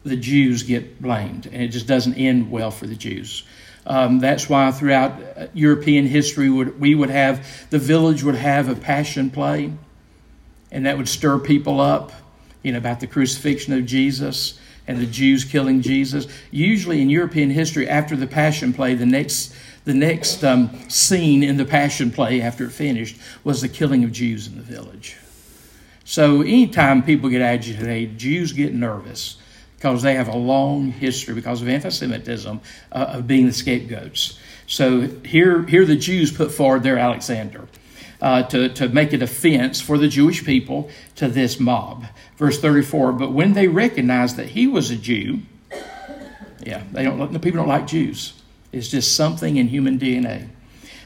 the 0.05 0.17
Jews 0.17 0.63
get 0.63 1.01
blamed. 1.01 1.47
And 1.47 1.63
it 1.63 1.69
just 1.69 1.87
doesn't 1.87 2.15
end 2.15 2.51
well 2.51 2.71
for 2.71 2.87
the 2.87 2.97
Jews. 2.97 3.45
Um, 3.87 4.19
that's 4.19 4.49
why 4.49 4.71
throughout 4.71 5.13
uh, 5.13 5.47
European 5.55 6.07
history, 6.07 6.51
would, 6.51 6.79
we 6.79 6.95
would 6.95 7.11
have, 7.11 7.47
the 7.71 7.79
village 7.79 8.23
would 8.23 8.35
have 8.35 8.69
a 8.69 8.75
passion 8.75 9.31
play, 9.31 9.73
and 10.71 10.87
that 10.87 10.97
would 10.97 11.09
stir 11.09 11.39
people 11.39 11.81
up, 11.81 12.13
you 12.63 12.73
know, 12.73 12.79
about 12.79 13.01
the 13.01 13.07
crucifixion 13.07 13.73
of 13.73 13.87
Jesus 13.87 14.59
and 14.87 14.99
the 14.99 15.07
Jews 15.07 15.45
killing 15.45 15.83
Jesus. 15.83 16.27
Usually 16.51 17.03
in 17.03 17.11
European 17.11 17.51
history, 17.51 17.89
after 17.89 18.17
the 18.17 18.27
Passion 18.27 18.73
Play, 18.73 18.95
the 18.95 19.07
next 19.07 19.55
the 19.85 19.95
next 19.95 20.45
um, 20.45 20.71
scene 20.91 21.43
in 21.43 21.57
the 21.57 21.65
Passion 21.65 22.11
Play 22.11 22.43
after 22.43 22.65
it 22.65 22.73
finished 22.73 23.17
was 23.43 23.63
the 23.63 23.69
killing 23.69 24.05
of 24.05 24.13
Jews 24.13 24.47
in 24.47 24.57
the 24.57 24.63
village. 24.63 25.17
So 26.05 26.43
anytime 26.43 27.03
people 27.03 27.31
get 27.31 27.41
agitated, 27.41 28.19
Jews 28.19 28.53
get 28.53 28.75
nervous 28.75 29.39
because 29.77 30.03
they 30.03 30.15
have 30.15 30.29
a 30.29 30.37
long 30.37 30.91
history 30.91 31.35
because 31.35 31.63
of 31.63 31.69
anti-Semitism 31.69 32.61
uh, 32.93 32.95
of 32.95 33.27
being 33.27 33.47
the 33.47 33.53
scapegoats. 33.53 34.39
So 34.67 35.03
here, 35.25 35.63
here 35.63 35.87
the 35.87 35.97
Jews 35.97 36.33
put 36.33 36.51
forward 36.51 36.83
their 36.83 36.99
Alexander. 36.99 37.67
Uh, 38.21 38.43
to, 38.43 38.69
to 38.71 38.89
make 38.89 39.13
a 39.13 39.17
defense 39.17 39.81
for 39.81 39.97
the 39.97 40.09
Jewish 40.09 40.45
people 40.45 40.91
to 41.15 41.29
this 41.29 41.61
mob. 41.61 42.05
Verse 42.37 42.61
34 42.61 43.13
But 43.13 43.31
when 43.33 43.53
they 43.53 43.69
recognized 43.69 44.37
that 44.39 44.49
he 44.49 44.67
was 44.67 44.91
a 44.91 44.97
Jew, 44.97 45.43
yeah, 46.61 46.83
they 46.91 47.05
don't, 47.05 47.33
the 47.33 47.39
people 47.39 47.59
don't 47.59 47.69
like 47.69 47.87
Jews. 47.87 48.33
It's 48.73 48.89
just 48.89 49.15
something 49.15 49.57
in 49.57 49.69
human 49.69 50.01
DNA. 50.01 50.49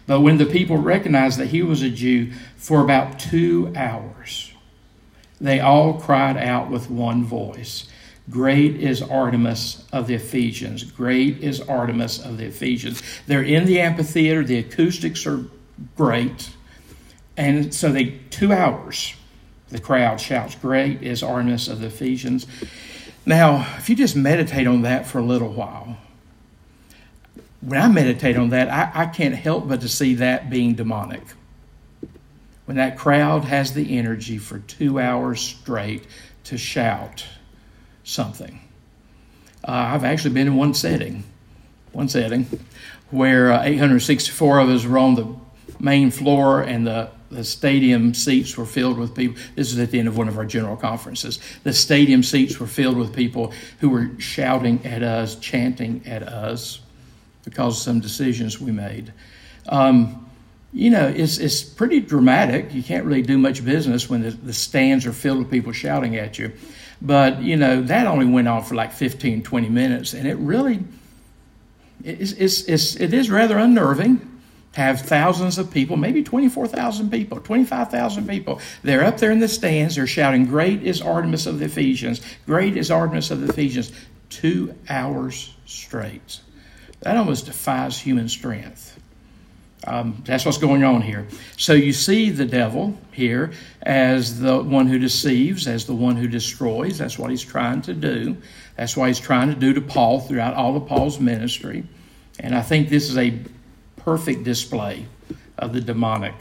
But 0.06 0.20
when 0.20 0.38
the 0.38 0.46
people 0.46 0.78
recognized 0.78 1.38
that 1.38 1.48
he 1.48 1.62
was 1.62 1.82
a 1.82 1.90
Jew, 1.90 2.32
for 2.56 2.80
about 2.80 3.18
two 3.18 3.72
hours, 3.76 4.52
they 5.40 5.60
all 5.60 5.94
cried 5.94 6.36
out 6.36 6.70
with 6.70 6.90
one 6.90 7.24
voice 7.24 7.88
Great 8.30 8.76
is 8.76 9.02
Artemis 9.02 9.84
of 9.92 10.06
the 10.06 10.14
Ephesians. 10.14 10.84
Great 10.84 11.42
is 11.42 11.60
Artemis 11.60 12.24
of 12.24 12.38
the 12.38 12.46
Ephesians. 12.46 13.02
They're 13.26 13.42
in 13.42 13.66
the 13.66 13.80
amphitheater, 13.80 14.44
the 14.44 14.58
acoustics 14.58 15.26
are 15.26 15.44
great. 15.96 16.50
And 17.36 17.74
so 17.74 17.90
they, 17.90 18.20
two 18.30 18.52
hours, 18.52 19.14
the 19.68 19.80
crowd 19.80 20.20
shouts, 20.20 20.54
Great 20.54 21.02
is 21.02 21.22
Artemis 21.22 21.68
of 21.68 21.80
the 21.80 21.86
Ephesians. 21.86 22.46
Now, 23.24 23.74
if 23.78 23.88
you 23.88 23.96
just 23.96 24.16
meditate 24.16 24.66
on 24.66 24.82
that 24.82 25.06
for 25.06 25.18
a 25.18 25.22
little 25.22 25.52
while, 25.52 25.96
when 27.60 27.80
I 27.80 27.88
meditate 27.88 28.36
on 28.36 28.50
that, 28.50 28.68
I, 28.68 29.02
I 29.02 29.06
can't 29.06 29.34
help 29.34 29.68
but 29.68 29.80
to 29.82 29.88
see 29.88 30.14
that 30.14 30.50
being 30.50 30.74
demonic. 30.74 31.22
When 32.66 32.76
that 32.76 32.98
crowd 32.98 33.44
has 33.44 33.72
the 33.72 33.96
energy 33.96 34.38
for 34.38 34.58
two 34.58 34.98
hours 34.98 35.40
straight 35.40 36.06
to 36.44 36.58
shout 36.58 37.24
something. 38.04 38.60
Uh, 39.66 39.70
I've 39.70 40.04
actually 40.04 40.34
been 40.34 40.48
in 40.48 40.56
one 40.56 40.74
setting, 40.74 41.22
one 41.92 42.08
setting, 42.08 42.46
where 43.10 43.52
uh, 43.52 43.62
864 43.62 44.58
of 44.58 44.68
us 44.68 44.84
were 44.84 44.98
on 44.98 45.14
the 45.14 45.34
main 45.78 46.10
floor 46.10 46.62
and 46.62 46.86
the 46.86 47.10
the 47.32 47.44
stadium 47.44 48.14
seats 48.14 48.56
were 48.56 48.66
filled 48.66 48.98
with 48.98 49.14
people. 49.14 49.40
This 49.54 49.72
is 49.72 49.78
at 49.78 49.90
the 49.90 49.98
end 49.98 50.08
of 50.08 50.16
one 50.16 50.28
of 50.28 50.38
our 50.38 50.44
general 50.44 50.76
conferences. 50.76 51.38
The 51.64 51.72
stadium 51.72 52.22
seats 52.22 52.58
were 52.58 52.66
filled 52.66 52.96
with 52.96 53.14
people 53.14 53.52
who 53.80 53.90
were 53.90 54.10
shouting 54.18 54.84
at 54.84 55.02
us, 55.02 55.36
chanting 55.36 56.02
at 56.06 56.22
us 56.22 56.80
because 57.44 57.76
of 57.76 57.82
some 57.82 58.00
decisions 58.00 58.60
we 58.60 58.72
made. 58.72 59.12
Um, 59.68 60.30
you 60.72 60.90
know, 60.90 61.06
it's, 61.06 61.38
it's 61.38 61.62
pretty 61.62 62.00
dramatic. 62.00 62.72
You 62.72 62.82
can't 62.82 63.04
really 63.04 63.22
do 63.22 63.36
much 63.36 63.64
business 63.64 64.08
when 64.08 64.22
the, 64.22 64.30
the 64.30 64.52
stands 64.52 65.06
are 65.06 65.12
filled 65.12 65.38
with 65.38 65.50
people 65.50 65.72
shouting 65.72 66.16
at 66.16 66.38
you. 66.38 66.52
But, 67.00 67.42
you 67.42 67.56
know, 67.56 67.82
that 67.82 68.06
only 68.06 68.26
went 68.26 68.48
on 68.48 68.62
for 68.62 68.74
like 68.74 68.92
15, 68.92 69.42
20 69.42 69.68
minutes. 69.68 70.14
And 70.14 70.26
it 70.26 70.36
really, 70.36 70.82
it's, 72.04 72.32
it's, 72.32 72.62
it's, 72.62 72.96
it 72.96 73.12
is 73.12 73.30
rather 73.30 73.58
unnerving 73.58 74.31
have 74.72 75.00
thousands 75.02 75.58
of 75.58 75.70
people, 75.70 75.96
maybe 75.96 76.22
24,000 76.22 77.10
people, 77.10 77.40
25,000 77.40 78.26
people. 78.26 78.60
They're 78.82 79.04
up 79.04 79.18
there 79.18 79.30
in 79.30 79.40
the 79.40 79.48
stands. 79.48 79.96
They're 79.96 80.06
shouting, 80.06 80.46
Great 80.46 80.82
is 80.82 81.02
Artemis 81.02 81.46
of 81.46 81.58
the 81.58 81.66
Ephesians. 81.66 82.20
Great 82.46 82.76
is 82.76 82.90
Artemis 82.90 83.30
of 83.30 83.40
the 83.40 83.52
Ephesians. 83.52 83.92
Two 84.30 84.74
hours 84.88 85.54
straight. 85.66 86.40
That 87.00 87.16
almost 87.16 87.46
defies 87.46 87.98
human 87.98 88.28
strength. 88.28 88.98
Um, 89.84 90.22
that's 90.24 90.44
what's 90.44 90.58
going 90.58 90.84
on 90.84 91.02
here. 91.02 91.26
So 91.56 91.72
you 91.72 91.92
see 91.92 92.30
the 92.30 92.44
devil 92.44 92.96
here 93.10 93.52
as 93.82 94.38
the 94.38 94.62
one 94.62 94.86
who 94.86 94.98
deceives, 94.98 95.66
as 95.66 95.86
the 95.86 95.94
one 95.94 96.16
who 96.16 96.28
destroys. 96.28 96.98
That's 96.98 97.18
what 97.18 97.30
he's 97.30 97.42
trying 97.42 97.82
to 97.82 97.94
do. 97.94 98.36
That's 98.76 98.96
what 98.96 99.08
he's 99.08 99.18
trying 99.18 99.48
to 99.52 99.56
do 99.56 99.74
to 99.74 99.80
Paul 99.80 100.20
throughout 100.20 100.54
all 100.54 100.76
of 100.76 100.86
Paul's 100.86 101.18
ministry. 101.18 101.84
And 102.38 102.54
I 102.54 102.62
think 102.62 102.88
this 102.88 103.10
is 103.10 103.18
a 103.18 103.38
perfect 104.04 104.44
display 104.44 105.06
of 105.58 105.72
the 105.72 105.80
demonic. 105.80 106.34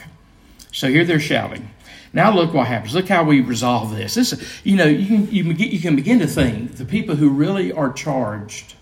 So 0.71 0.87
here 0.87 1.05
they're 1.05 1.19
shouting. 1.19 1.69
Now 2.13 2.33
look 2.33 2.53
what 2.53 2.67
happens. 2.67 2.93
Look 2.93 3.07
how 3.07 3.23
we 3.23 3.41
resolve 3.41 3.95
this. 3.95 4.15
This, 4.15 4.61
you 4.63 4.75
know, 4.75 4.85
you 4.85 5.05
can, 5.05 5.31
you, 5.31 5.79
can 5.79 5.95
begin 5.95 6.19
to 6.19 6.27
think 6.27 6.75
the 6.75 6.85
people 6.85 7.15
who 7.15 7.29
really 7.29 7.71
are 7.71 7.91
charged 7.91 8.75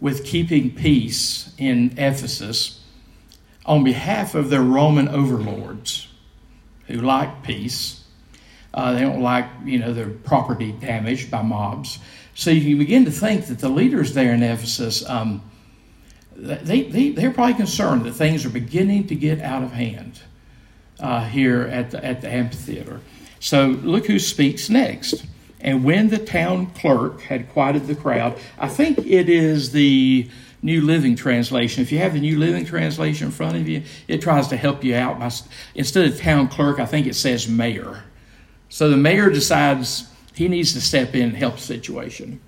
with 0.00 0.24
keeping 0.24 0.74
peace 0.74 1.54
in 1.58 1.92
Ephesus 1.96 2.84
on 3.64 3.84
behalf 3.84 4.34
of 4.34 4.50
their 4.50 4.62
Roman 4.62 5.08
overlords 5.08 6.08
who 6.86 7.00
like 7.00 7.42
peace. 7.42 8.04
Uh, 8.72 8.92
they 8.92 9.00
don't 9.00 9.20
like, 9.20 9.46
you 9.64 9.78
know, 9.78 9.92
their 9.92 10.08
property 10.08 10.72
damaged 10.72 11.30
by 11.30 11.42
mobs. 11.42 11.98
So 12.34 12.50
you 12.50 12.76
begin 12.76 13.04
to 13.04 13.10
think 13.10 13.46
that 13.46 13.58
the 13.58 13.68
leaders 13.68 14.14
there 14.14 14.32
in 14.32 14.42
Ephesus 14.42 15.08
um, 15.08 15.42
they, 16.38 16.82
they, 16.84 17.10
they're 17.10 17.32
probably 17.32 17.54
concerned 17.54 18.04
that 18.04 18.12
things 18.12 18.46
are 18.46 18.50
beginning 18.50 19.08
to 19.08 19.14
get 19.14 19.40
out 19.40 19.64
of 19.64 19.72
hand 19.72 20.20
uh, 21.00 21.24
here 21.24 21.62
at 21.62 21.90
the, 21.90 22.04
at 22.04 22.20
the 22.20 22.28
amphitheater. 22.28 23.00
So 23.40 23.68
look 23.82 24.06
who 24.06 24.18
speaks 24.18 24.70
next. 24.70 25.24
And 25.60 25.82
when 25.82 26.08
the 26.08 26.18
town 26.18 26.66
clerk 26.66 27.22
had 27.22 27.50
quieted 27.50 27.88
the 27.88 27.96
crowd, 27.96 28.38
I 28.58 28.68
think 28.68 28.98
it 28.98 29.28
is 29.28 29.72
the 29.72 30.30
New 30.62 30.82
Living 30.82 31.16
Translation. 31.16 31.82
If 31.82 31.90
you 31.90 31.98
have 31.98 32.14
the 32.14 32.20
New 32.20 32.38
Living 32.38 32.64
Translation 32.64 33.26
in 33.26 33.32
front 33.32 33.56
of 33.56 33.68
you, 33.68 33.82
it 34.06 34.22
tries 34.22 34.46
to 34.48 34.56
help 34.56 34.84
you 34.84 34.94
out. 34.94 35.18
By, 35.18 35.30
instead 35.74 36.06
of 36.06 36.18
town 36.18 36.48
clerk, 36.48 36.78
I 36.78 36.86
think 36.86 37.06
it 37.08 37.14
says 37.14 37.48
mayor. 37.48 38.04
So 38.68 38.88
the 38.88 38.96
mayor 38.96 39.30
decides 39.30 40.08
he 40.34 40.46
needs 40.46 40.72
to 40.74 40.80
step 40.80 41.14
in 41.14 41.30
and 41.30 41.36
help 41.36 41.56
the 41.56 41.62
situation. 41.62 42.40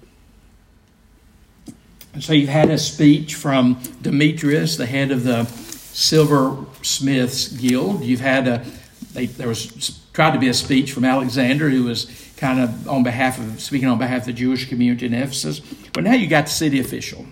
So 2.19 2.33
you've 2.33 2.49
had 2.49 2.71
a 2.71 2.79
speech 2.79 3.37
from 3.37 3.81
Demetrius, 4.03 4.77
the 4.77 4.87
head 4.87 5.13
of 5.13 5.23
the 5.23 5.45
Silversmiths 5.45 7.49
Guild. 7.49 8.03
You've 8.03 8.21
had 8.21 8.49
a 8.49 8.65
they, 9.13 9.27
there 9.27 9.49
was 9.49 10.01
tried 10.13 10.33
to 10.33 10.39
be 10.39 10.49
a 10.49 10.55
speech 10.55 10.93
from 10.93 11.05
Alexander, 11.05 11.69
who 11.69 11.85
was 11.85 12.07
kind 12.37 12.61
of 12.61 12.89
on 12.89 13.03
behalf 13.03 13.39
of 13.39 13.61
speaking 13.61 13.89
on 13.89 13.99
behalf 13.99 14.21
of 14.21 14.27
the 14.27 14.33
Jewish 14.33 14.69
community 14.69 15.07
in 15.07 15.15
Ephesus. 15.15 15.61
But 15.93 16.05
now 16.05 16.13
you 16.13 16.27
got 16.27 16.47
the 16.47 16.53
city 16.53 16.81
official. 16.81 17.27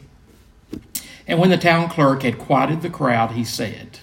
And 1.27 1.39
when 1.39 1.51
the 1.51 1.59
town 1.59 1.89
clerk 1.89 2.23
had 2.23 2.39
quieted 2.39 2.83
the 2.83 2.91
crowd, 2.91 3.33
he 3.33 3.45
said, 3.45 4.01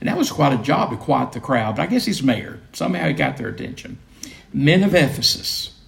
and 0.00 0.08
that 0.08 0.18
was 0.18 0.30
quite 0.30 0.52
a 0.52 0.62
job 0.62 0.90
to 0.90 0.96
quiet 0.96 1.32
the 1.32 1.40
crowd, 1.40 1.76
but 1.76 1.82
I 1.82 1.86
guess 1.86 2.04
he's 2.04 2.22
mayor. 2.22 2.60
Somehow 2.72 3.08
he 3.08 3.14
got 3.14 3.36
their 3.36 3.48
attention. 3.48 3.98
Men 4.52 4.82
of 4.82 4.94
Ephesus, 4.94 5.78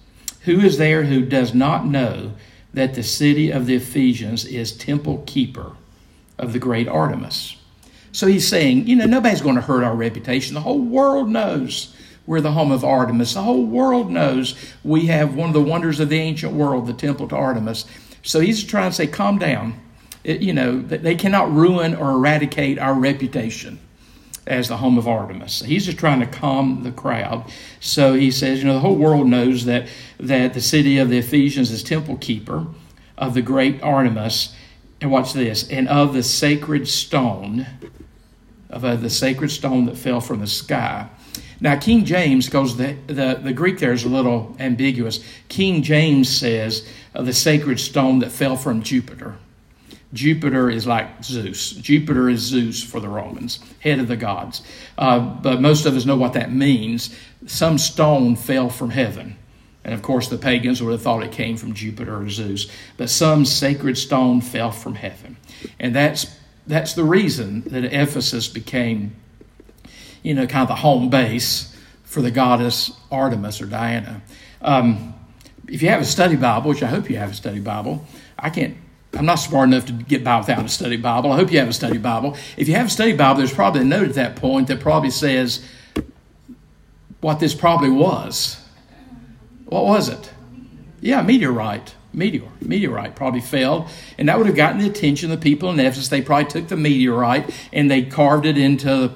who 0.41 0.59
is 0.59 0.77
there 0.77 1.03
who 1.03 1.25
does 1.25 1.53
not 1.53 1.85
know 1.85 2.33
that 2.73 2.93
the 2.93 3.03
city 3.03 3.51
of 3.51 3.65
the 3.65 3.75
Ephesians 3.75 4.45
is 4.45 4.71
temple 4.71 5.23
keeper 5.25 5.73
of 6.37 6.53
the 6.53 6.59
great 6.59 6.87
Artemis? 6.87 7.55
So 8.11 8.27
he's 8.27 8.47
saying, 8.47 8.87
you 8.87 8.95
know, 8.95 9.05
nobody's 9.05 9.41
going 9.41 9.55
to 9.55 9.61
hurt 9.61 9.83
our 9.83 9.95
reputation. 9.95 10.55
The 10.55 10.61
whole 10.61 10.79
world 10.81 11.29
knows 11.29 11.93
we're 12.25 12.41
the 12.41 12.51
home 12.51 12.71
of 12.71 12.83
Artemis. 12.83 13.33
The 13.33 13.43
whole 13.43 13.65
world 13.65 14.11
knows 14.11 14.55
we 14.83 15.05
have 15.07 15.35
one 15.35 15.49
of 15.49 15.53
the 15.53 15.61
wonders 15.61 15.99
of 15.99 16.09
the 16.09 16.19
ancient 16.19 16.53
world, 16.53 16.87
the 16.87 16.93
temple 16.93 17.27
to 17.29 17.35
Artemis. 17.35 17.85
So 18.23 18.39
he's 18.39 18.63
trying 18.63 18.91
to 18.91 18.95
say, 18.95 19.07
calm 19.07 19.39
down. 19.39 19.79
It, 20.23 20.41
you 20.41 20.51
know, 20.51 20.81
they 20.81 21.15
cannot 21.15 21.51
ruin 21.51 21.95
or 21.95 22.11
eradicate 22.11 22.79
our 22.79 22.93
reputation 22.93 23.79
as 24.47 24.67
the 24.67 24.77
home 24.77 24.97
of 24.97 25.07
Artemis. 25.07 25.61
He's 25.61 25.85
just 25.85 25.97
trying 25.97 26.19
to 26.19 26.25
calm 26.25 26.83
the 26.83 26.91
crowd. 26.91 27.45
So 27.79 28.13
he 28.13 28.31
says, 28.31 28.59
you 28.59 28.65
know, 28.65 28.73
the 28.73 28.79
whole 28.79 28.95
world 28.95 29.27
knows 29.27 29.65
that 29.65 29.87
that 30.19 30.53
the 30.53 30.61
city 30.61 30.97
of 30.97 31.09
the 31.09 31.17
Ephesians 31.17 31.71
is 31.71 31.83
temple 31.83 32.17
keeper 32.17 32.67
of 33.17 33.33
the 33.33 33.41
great 33.41 33.81
Artemis. 33.81 34.55
And 34.99 35.11
watch 35.11 35.33
this, 35.33 35.69
and 35.69 35.87
of 35.87 36.15
the 36.15 36.23
sacred 36.23 36.87
stone, 36.87 37.67
of 38.67 38.83
uh, 38.83 38.95
the 38.95 39.11
sacred 39.11 39.51
stone 39.51 39.85
that 39.85 39.95
fell 39.95 40.19
from 40.19 40.39
the 40.39 40.47
sky. 40.47 41.07
Now, 41.59 41.77
King 41.77 42.03
James, 42.03 42.49
goes, 42.49 42.77
the, 42.77 42.97
the, 43.05 43.39
the 43.41 43.53
Greek 43.53 43.77
there 43.77 43.93
is 43.93 44.05
a 44.05 44.09
little 44.09 44.55
ambiguous, 44.59 45.23
King 45.49 45.83
James 45.83 46.29
says 46.29 46.87
uh, 47.13 47.21
the 47.21 47.33
sacred 47.33 47.79
stone 47.79 48.19
that 48.19 48.31
fell 48.31 48.55
from 48.55 48.81
Jupiter. 48.81 49.35
Jupiter 50.13 50.69
is 50.69 50.87
like 50.87 51.23
Zeus. 51.23 51.71
Jupiter 51.71 52.29
is 52.29 52.39
Zeus 52.39 52.81
for 52.81 52.99
the 52.99 53.09
Romans, 53.09 53.59
head 53.79 53.99
of 53.99 54.07
the 54.07 54.15
gods. 54.15 54.61
Uh, 54.97 55.19
but 55.19 55.61
most 55.61 55.85
of 55.85 55.95
us 55.95 56.05
know 56.05 56.15
what 56.15 56.33
that 56.33 56.51
means. 56.51 57.15
Some 57.45 57.77
stone 57.77 58.35
fell 58.35 58.69
from 58.69 58.89
heaven. 58.89 59.37
And 59.83 59.93
of 59.93 60.01
course, 60.01 60.27
the 60.27 60.37
pagans 60.37 60.81
would 60.81 60.91
have 60.91 61.01
thought 61.01 61.23
it 61.23 61.31
came 61.31 61.57
from 61.57 61.73
Jupiter 61.73 62.21
or 62.21 62.29
Zeus. 62.29 62.69
But 62.95 63.09
some 63.09 63.45
sacred 63.45 63.97
stone 63.97 64.41
fell 64.41 64.71
from 64.71 64.95
heaven. 64.95 65.37
And 65.79 65.93
that's, 65.93 66.37
that's 66.65 66.93
the 66.93 67.03
reason 67.03 67.61
that 67.67 67.83
Ephesus 67.85 68.47
became, 68.47 69.15
you 70.23 70.33
know, 70.33 70.47
kind 70.47 70.63
of 70.63 70.69
the 70.69 70.75
home 70.75 71.09
base 71.09 71.75
for 72.03 72.21
the 72.21 72.31
goddess 72.31 72.91
Artemis 73.11 73.61
or 73.61 73.65
Diana. 73.65 74.21
Um, 74.61 75.13
if 75.67 75.81
you 75.81 75.89
have 75.89 76.01
a 76.01 76.05
study 76.05 76.37
Bible, 76.37 76.69
which 76.69 76.83
I 76.83 76.87
hope 76.87 77.09
you 77.09 77.17
have 77.17 77.31
a 77.31 77.35
study 77.35 77.59
Bible, 77.59 78.05
I 78.39 78.49
can't 78.49 78.77
I'm 79.17 79.25
not 79.25 79.35
smart 79.35 79.69
enough 79.69 79.87
to 79.87 79.93
get 79.93 80.23
by 80.23 80.37
without 80.37 80.63
a 80.63 80.69
study 80.69 80.95
Bible. 80.95 81.31
I 81.31 81.37
hope 81.37 81.51
you 81.51 81.57
have 81.57 81.67
a 81.67 81.73
study 81.73 81.97
Bible. 81.97 82.37
If 82.55 82.67
you 82.67 82.75
have 82.75 82.87
a 82.87 82.89
study 82.89 83.13
Bible, 83.13 83.39
there's 83.39 83.53
probably 83.53 83.81
a 83.81 83.85
note 83.85 84.09
at 84.09 84.15
that 84.15 84.35
point 84.35 84.67
that 84.67 84.79
probably 84.79 85.09
says 85.09 85.65
what 87.19 87.39
this 87.39 87.55
probably 87.55 87.89
was. 87.89 88.63
What 89.65 89.85
was 89.85 90.07
it? 90.07 90.31
Yeah, 91.01 91.23
meteorite. 91.23 91.95
Meteor. 92.13 92.49
Meteorite 92.61 93.15
probably 93.15 93.41
fell. 93.41 93.89
And 94.17 94.29
that 94.29 94.37
would 94.37 94.47
have 94.47 94.55
gotten 94.55 94.79
the 94.79 94.87
attention 94.87 95.31
of 95.31 95.39
the 95.39 95.43
people 95.43 95.69
in 95.71 95.79
Ephesus. 95.79 96.09
They 96.09 96.21
probably 96.21 96.49
took 96.49 96.67
the 96.67 96.77
meteorite 96.77 97.49
and 97.73 97.89
they 97.89 98.03
carved 98.03 98.45
it 98.45 98.57
into 98.57 99.11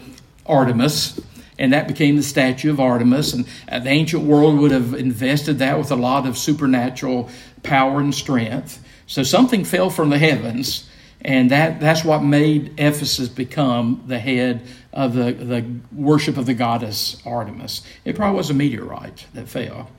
Artemis. 0.45 1.19
And 1.59 1.73
that 1.73 1.87
became 1.87 2.15
the 2.15 2.23
statue 2.23 2.71
of 2.71 2.79
Artemis. 2.79 3.33
And 3.33 3.47
uh, 3.69 3.79
the 3.79 3.89
ancient 3.89 4.23
world 4.23 4.57
would 4.59 4.71
have 4.71 4.95
invested 4.95 5.59
that 5.59 5.77
with 5.77 5.91
a 5.91 5.95
lot 5.95 6.25
of 6.25 6.37
supernatural 6.37 7.29
power 7.61 7.99
and 7.99 8.13
strength. 8.13 8.81
So 9.12 9.24
something 9.24 9.65
fell 9.65 9.89
from 9.89 10.10
the 10.10 10.17
heavens, 10.17 10.88
and 11.19 11.52
that, 11.52 11.82
that's 11.82 12.06
what 12.06 12.24
made 12.24 12.76
Ephesus 12.78 13.28
become 13.28 14.02
the 14.08 14.17
head 14.17 14.65
of 14.93 15.15
the, 15.15 15.34
the 15.34 15.65
worship 15.93 16.38
of 16.38 16.45
the 16.45 16.54
goddess 16.54 17.21
Artemis. 17.26 17.82
It 18.06 18.15
probably 18.15 18.38
was 18.38 18.50
a 18.50 18.54
meteorite 18.54 19.28
that 19.34 19.50
fell. 19.50 19.89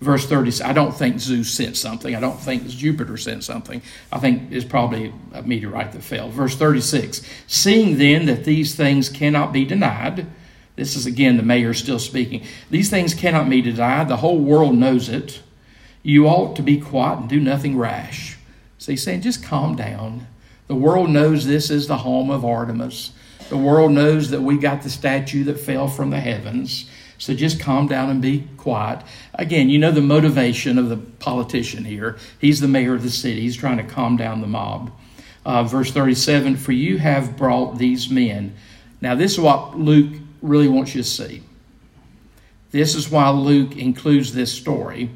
Verse 0.00 0.28
30, 0.28 0.62
I 0.62 0.72
don't 0.72 0.94
think 0.94 1.18
Zeus 1.18 1.50
sent 1.50 1.76
something. 1.76 2.14
I 2.14 2.20
don't 2.20 2.38
think 2.38 2.68
Jupiter 2.68 3.16
sent 3.16 3.42
something. 3.42 3.82
I 4.12 4.20
think 4.20 4.52
it's 4.52 4.64
probably 4.64 5.12
a 5.32 5.42
meteorite 5.42 5.90
that 5.90 6.04
fell. 6.04 6.28
Verse 6.28 6.54
36, 6.54 7.20
seeing 7.48 7.98
then 7.98 8.26
that 8.26 8.44
these 8.44 8.76
things 8.76 9.08
cannot 9.08 9.52
be 9.52 9.64
denied, 9.64 10.24
this 10.76 10.94
is 10.94 11.04
again 11.04 11.36
the 11.36 11.42
mayor 11.42 11.74
still 11.74 11.98
speaking. 11.98 12.44
These 12.70 12.90
things 12.90 13.12
cannot 13.12 13.50
be 13.50 13.60
denied. 13.60 14.06
The 14.06 14.18
whole 14.18 14.38
world 14.38 14.76
knows 14.76 15.08
it. 15.08 15.42
You 16.04 16.28
ought 16.28 16.54
to 16.54 16.62
be 16.62 16.80
quiet 16.80 17.18
and 17.18 17.28
do 17.28 17.40
nothing 17.40 17.76
rash. 17.76 18.31
So 18.82 18.90
he's 18.90 19.04
saying, 19.04 19.20
just 19.20 19.44
calm 19.44 19.76
down. 19.76 20.26
The 20.66 20.74
world 20.74 21.08
knows 21.08 21.46
this 21.46 21.70
is 21.70 21.86
the 21.86 21.98
home 21.98 22.32
of 22.32 22.44
Artemis. 22.44 23.12
The 23.48 23.56
world 23.56 23.92
knows 23.92 24.30
that 24.30 24.42
we 24.42 24.58
got 24.58 24.82
the 24.82 24.90
statue 24.90 25.44
that 25.44 25.60
fell 25.60 25.86
from 25.86 26.10
the 26.10 26.18
heavens. 26.18 26.90
So 27.16 27.32
just 27.32 27.60
calm 27.60 27.86
down 27.86 28.10
and 28.10 28.20
be 28.20 28.48
quiet. 28.56 29.04
Again, 29.34 29.68
you 29.68 29.78
know 29.78 29.92
the 29.92 30.00
motivation 30.00 30.78
of 30.78 30.88
the 30.88 30.96
politician 30.96 31.84
here. 31.84 32.16
He's 32.40 32.58
the 32.58 32.66
mayor 32.66 32.94
of 32.96 33.04
the 33.04 33.10
city, 33.10 33.42
he's 33.42 33.56
trying 33.56 33.76
to 33.76 33.84
calm 33.84 34.16
down 34.16 34.40
the 34.40 34.48
mob. 34.48 34.90
Uh, 35.46 35.62
verse 35.62 35.92
37 35.92 36.56
For 36.56 36.72
you 36.72 36.98
have 36.98 37.36
brought 37.36 37.78
these 37.78 38.10
men. 38.10 38.52
Now, 39.00 39.14
this 39.14 39.34
is 39.34 39.38
what 39.38 39.78
Luke 39.78 40.20
really 40.40 40.66
wants 40.66 40.92
you 40.92 41.04
to 41.04 41.08
see. 41.08 41.44
This 42.72 42.96
is 42.96 43.08
why 43.08 43.30
Luke 43.30 43.76
includes 43.76 44.34
this 44.34 44.52
story 44.52 45.08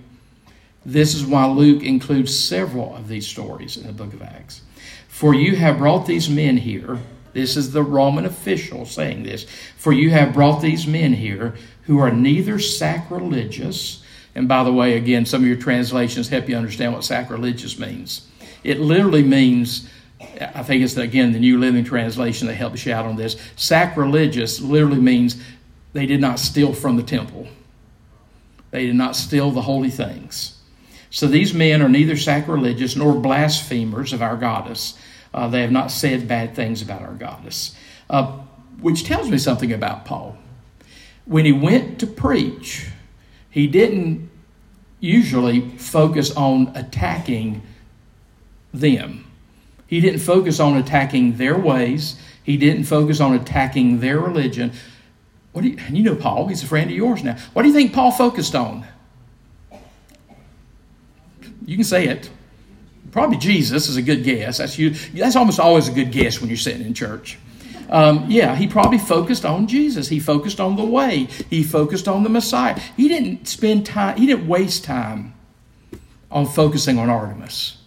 this 0.86 1.16
is 1.16 1.26
why 1.26 1.46
Luke 1.46 1.82
includes 1.82 2.38
several 2.38 2.94
of 2.94 3.08
these 3.08 3.26
stories 3.26 3.76
in 3.76 3.88
the 3.88 3.92
book 3.92 4.14
of 4.14 4.22
Acts. 4.22 4.60
For 5.08 5.34
you 5.34 5.56
have 5.56 5.78
brought 5.78 6.06
these 6.06 6.30
men 6.30 6.56
here. 6.56 7.00
This 7.32 7.56
is 7.56 7.72
the 7.72 7.82
Roman 7.82 8.24
official 8.24 8.86
saying 8.86 9.24
this. 9.24 9.46
For 9.76 9.92
you 9.92 10.10
have 10.10 10.32
brought 10.32 10.62
these 10.62 10.86
men 10.86 11.12
here 11.12 11.56
who 11.82 11.98
are 11.98 12.12
neither 12.12 12.60
sacrilegious. 12.60 14.04
And 14.36 14.46
by 14.46 14.62
the 14.62 14.72
way, 14.72 14.96
again, 14.96 15.26
some 15.26 15.42
of 15.42 15.48
your 15.48 15.56
translations 15.56 16.28
help 16.28 16.48
you 16.48 16.56
understand 16.56 16.92
what 16.92 17.02
sacrilegious 17.02 17.80
means. 17.80 18.28
It 18.62 18.78
literally 18.78 19.24
means, 19.24 19.90
I 20.40 20.62
think 20.62 20.84
it's 20.84 20.96
again 20.96 21.32
the 21.32 21.40
New 21.40 21.58
Living 21.58 21.82
Translation 21.82 22.46
that 22.46 22.54
helps 22.54 22.86
you 22.86 22.92
out 22.92 23.06
on 23.06 23.16
this. 23.16 23.36
Sacrilegious 23.56 24.60
literally 24.60 25.00
means 25.00 25.42
they 25.94 26.06
did 26.06 26.20
not 26.20 26.38
steal 26.38 26.72
from 26.72 26.96
the 26.96 27.02
temple, 27.02 27.48
they 28.70 28.86
did 28.86 28.94
not 28.94 29.16
steal 29.16 29.50
the 29.50 29.62
holy 29.62 29.90
things. 29.90 30.55
So 31.16 31.26
these 31.26 31.54
men 31.54 31.80
are 31.80 31.88
neither 31.88 32.14
sacrilegious 32.14 32.94
nor 32.94 33.14
blasphemers 33.14 34.12
of 34.12 34.20
our 34.20 34.36
goddess. 34.36 34.98
Uh, 35.32 35.48
they 35.48 35.62
have 35.62 35.72
not 35.72 35.90
said 35.90 36.28
bad 36.28 36.54
things 36.54 36.82
about 36.82 37.00
our 37.00 37.14
goddess, 37.14 37.74
uh, 38.10 38.32
which 38.82 39.04
tells 39.04 39.30
me 39.30 39.38
something 39.38 39.72
about 39.72 40.04
Paul. 40.04 40.36
When 41.24 41.46
he 41.46 41.52
went 41.52 42.00
to 42.00 42.06
preach, 42.06 42.90
he 43.48 43.66
didn't 43.66 44.28
usually 45.00 45.70
focus 45.78 46.36
on 46.36 46.70
attacking 46.74 47.62
them. 48.74 49.24
He 49.86 50.02
didn't 50.02 50.20
focus 50.20 50.60
on 50.60 50.76
attacking 50.76 51.38
their 51.38 51.56
ways. 51.56 52.20
He 52.42 52.58
didn't 52.58 52.84
focus 52.84 53.20
on 53.20 53.32
attacking 53.32 54.00
their 54.00 54.20
religion. 54.20 54.70
What 55.52 55.62
do 55.62 55.68
you, 55.68 55.78
you 55.90 56.02
know 56.02 56.14
Paul, 56.14 56.48
he's 56.48 56.62
a 56.62 56.66
friend 56.66 56.90
of 56.90 56.96
yours 56.96 57.24
now. 57.24 57.38
What 57.54 57.62
do 57.62 57.68
you 57.68 57.74
think 57.74 57.94
Paul 57.94 58.12
focused 58.12 58.54
on? 58.54 58.84
You 61.66 61.76
can 61.76 61.84
say 61.84 62.06
it. 62.06 62.30
Probably 63.12 63.36
Jesus 63.36 63.88
is 63.88 63.96
a 63.96 64.02
good 64.02 64.24
guess. 64.24 64.58
That's 64.58 64.78
you. 64.78 64.90
That's 65.14 65.36
almost 65.36 65.60
always 65.60 65.88
a 65.88 65.92
good 65.92 66.12
guess 66.12 66.40
when 66.40 66.48
you're 66.48 66.56
sitting 66.56 66.86
in 66.86 66.94
church. 66.94 67.38
Um, 67.88 68.24
yeah, 68.28 68.56
he 68.56 68.66
probably 68.66 68.98
focused 68.98 69.44
on 69.44 69.66
Jesus. 69.66 70.08
He 70.08 70.18
focused 70.18 70.60
on 70.60 70.76
the 70.76 70.84
way. 70.84 71.28
He 71.50 71.62
focused 71.62 72.08
on 72.08 72.22
the 72.22 72.28
Messiah. 72.28 72.78
He 72.96 73.08
didn't 73.08 73.46
spend 73.46 73.86
time. 73.86 74.16
He 74.16 74.26
didn't 74.26 74.48
waste 74.48 74.84
time 74.84 75.34
on 76.30 76.46
focusing 76.46 76.98
on 76.98 77.08
Artemis. 77.08 77.78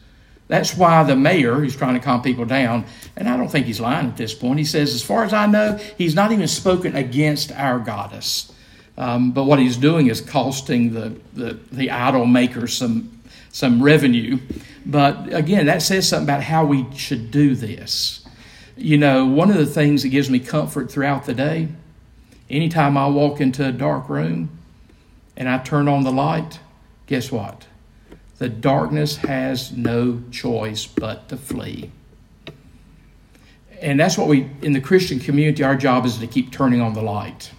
That's 0.47 0.75
why 0.75 1.03
the 1.03 1.15
mayor, 1.15 1.55
who's 1.55 1.75
trying 1.75 1.93
to 1.93 1.99
calm 1.99 2.23
people 2.23 2.45
down, 2.45 2.85
and 3.15 3.29
I 3.29 3.37
don't 3.37 3.49
think 3.49 3.67
he's 3.67 3.79
lying 3.79 4.07
at 4.07 4.17
this 4.17 4.33
point, 4.33 4.57
he 4.57 4.65
says, 4.65 4.95
as 4.95 5.03
far 5.03 5.23
as 5.23 5.31
I 5.31 5.45
know, 5.45 5.77
he's 5.95 6.15
not 6.15 6.31
even 6.31 6.47
spoken 6.47 6.95
against 6.95 7.51
our 7.51 7.77
goddess. 7.77 8.51
Um, 8.97 9.31
but 9.31 9.43
what 9.43 9.59
he's 9.59 9.77
doing 9.77 10.07
is 10.07 10.21
costing 10.21 10.93
the, 10.93 11.15
the, 11.33 11.59
the 11.71 11.91
idol 11.91 12.25
makers 12.25 12.75
some 12.75 13.18
some 13.51 13.81
revenue. 13.81 14.39
But 14.85 15.33
again, 15.33 15.65
that 15.67 15.81
says 15.81 16.07
something 16.07 16.25
about 16.25 16.43
how 16.43 16.65
we 16.65 16.85
should 16.95 17.31
do 17.31 17.55
this. 17.55 18.25
You 18.77 18.97
know, 18.97 19.25
one 19.25 19.49
of 19.49 19.57
the 19.57 19.65
things 19.65 20.03
that 20.03 20.09
gives 20.09 20.29
me 20.29 20.39
comfort 20.39 20.91
throughout 20.91 21.25
the 21.25 21.33
day, 21.33 21.67
anytime 22.49 22.97
I 22.97 23.07
walk 23.07 23.41
into 23.41 23.67
a 23.67 23.71
dark 23.71 24.09
room 24.09 24.49
and 25.35 25.49
I 25.49 25.57
turn 25.57 25.87
on 25.87 26.03
the 26.03 26.11
light, 26.11 26.59
guess 27.07 27.31
what? 27.31 27.67
The 28.37 28.49
darkness 28.49 29.17
has 29.17 29.73
no 29.73 30.21
choice 30.31 30.85
but 30.85 31.27
to 31.29 31.37
flee. 31.37 31.91
And 33.81 33.99
that's 33.99 34.17
what 34.17 34.27
we, 34.27 34.49
in 34.61 34.73
the 34.73 34.81
Christian 34.81 35.19
community, 35.19 35.63
our 35.63 35.75
job 35.75 36.05
is 36.05 36.17
to 36.17 36.27
keep 36.27 36.51
turning 36.51 36.81
on 36.81 36.93
the 36.93 37.01
light. 37.01 37.51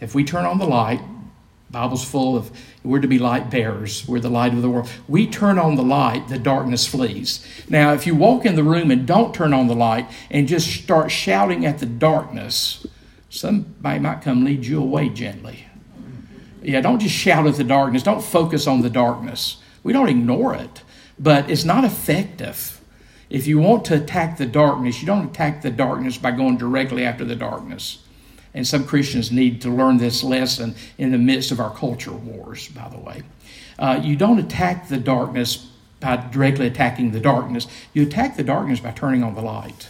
If 0.00 0.14
we 0.14 0.24
turn 0.24 0.44
on 0.44 0.58
the 0.58 0.66
light, 0.66 1.00
Bible's 1.70 2.04
full 2.04 2.36
of 2.36 2.50
we're 2.84 3.00
to 3.00 3.08
be 3.08 3.18
light 3.18 3.50
bearers. 3.50 4.06
We're 4.06 4.20
the 4.20 4.28
light 4.28 4.52
of 4.52 4.60
the 4.60 4.68
world. 4.68 4.90
We 5.08 5.26
turn 5.26 5.58
on 5.58 5.76
the 5.76 5.82
light, 5.82 6.28
the 6.28 6.38
darkness 6.38 6.86
flees. 6.86 7.44
Now, 7.68 7.94
if 7.94 8.06
you 8.06 8.14
walk 8.14 8.44
in 8.44 8.56
the 8.56 8.62
room 8.62 8.90
and 8.90 9.06
don't 9.06 9.34
turn 9.34 9.54
on 9.54 9.68
the 9.68 9.74
light 9.74 10.06
and 10.30 10.46
just 10.46 10.70
start 10.70 11.10
shouting 11.10 11.64
at 11.64 11.78
the 11.78 11.86
darkness, 11.86 12.86
somebody 13.30 13.98
might 13.98 14.20
come 14.20 14.44
lead 14.44 14.66
you 14.66 14.82
away 14.82 15.08
gently. 15.08 15.66
Yeah, 16.62 16.82
don't 16.82 17.00
just 17.00 17.14
shout 17.14 17.46
at 17.46 17.56
the 17.56 17.64
darkness. 17.64 18.02
Don't 18.02 18.22
focus 18.22 18.66
on 18.66 18.82
the 18.82 18.90
darkness. 18.90 19.62
We 19.82 19.94
don't 19.94 20.08
ignore 20.10 20.54
it, 20.54 20.82
but 21.18 21.50
it's 21.50 21.64
not 21.64 21.84
effective. 21.84 22.82
If 23.30 23.46
you 23.46 23.58
want 23.58 23.86
to 23.86 23.96
attack 23.96 24.36
the 24.36 24.46
darkness, 24.46 25.00
you 25.00 25.06
don't 25.06 25.30
attack 25.30 25.62
the 25.62 25.70
darkness 25.70 26.18
by 26.18 26.32
going 26.32 26.58
directly 26.58 27.04
after 27.04 27.24
the 27.24 27.34
darkness. 27.34 28.03
And 28.54 28.66
some 28.66 28.86
Christians 28.86 29.32
need 29.32 29.60
to 29.62 29.70
learn 29.70 29.96
this 29.96 30.22
lesson 30.22 30.76
in 30.96 31.10
the 31.10 31.18
midst 31.18 31.50
of 31.50 31.58
our 31.60 31.74
culture 31.74 32.12
wars, 32.12 32.68
by 32.68 32.88
the 32.88 32.98
way. 32.98 33.22
Uh, 33.78 34.00
you 34.02 34.14
don't 34.14 34.38
attack 34.38 34.88
the 34.88 34.98
darkness 34.98 35.68
by 36.04 36.16
directly 36.16 36.66
attacking 36.66 37.12
the 37.12 37.20
darkness, 37.20 37.66
you 37.94 38.02
attack 38.02 38.36
the 38.36 38.44
darkness 38.44 38.78
by 38.78 38.90
turning 38.90 39.24
on 39.24 39.34
the 39.34 39.40
light. 39.40 39.88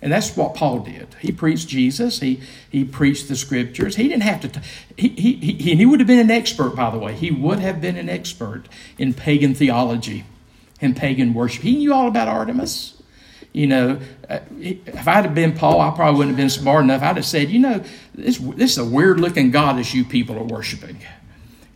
And 0.00 0.12
that's 0.12 0.36
what 0.36 0.54
Paul 0.54 0.80
did. 0.80 1.08
He 1.20 1.32
preached 1.32 1.68
Jesus. 1.68 2.20
He, 2.20 2.40
he 2.70 2.84
preached 2.84 3.28
the 3.28 3.36
scriptures. 3.36 3.96
He 3.96 4.08
didn't 4.08 4.22
have 4.22 4.40
to, 4.42 4.48
t- 4.48 4.60
he, 4.96 5.08
he, 5.08 5.52
he, 5.52 5.76
he 5.76 5.86
would 5.86 6.00
have 6.00 6.06
been 6.06 6.18
an 6.18 6.30
expert, 6.30 6.76
by 6.76 6.90
the 6.90 6.98
way. 6.98 7.14
He 7.14 7.30
would 7.30 7.58
have 7.58 7.80
been 7.80 7.96
an 7.96 8.08
expert 8.10 8.64
in 8.98 9.14
pagan 9.14 9.54
theology 9.54 10.24
and 10.80 10.96
pagan 10.96 11.32
worship. 11.32 11.62
He 11.62 11.76
knew 11.76 11.94
all 11.94 12.08
about 12.08 12.28
Artemis. 12.28 13.02
You 13.54 13.68
know, 13.68 14.00
uh, 14.28 14.40
if 14.58 15.06
I'd 15.06 15.24
have 15.24 15.34
been 15.34 15.52
Paul, 15.52 15.80
I 15.80 15.92
probably 15.94 16.18
wouldn't 16.18 16.36
have 16.36 16.42
been 16.42 16.50
smart 16.50 16.82
enough. 16.82 17.02
I'd 17.02 17.16
have 17.16 17.24
said, 17.24 17.50
you 17.50 17.60
know, 17.60 17.84
this, 18.12 18.38
this 18.38 18.72
is 18.72 18.78
a 18.78 18.84
weird 18.84 19.20
looking 19.20 19.52
goddess 19.52 19.94
you 19.94 20.04
people 20.04 20.36
are 20.36 20.44
worshiping. 20.44 20.98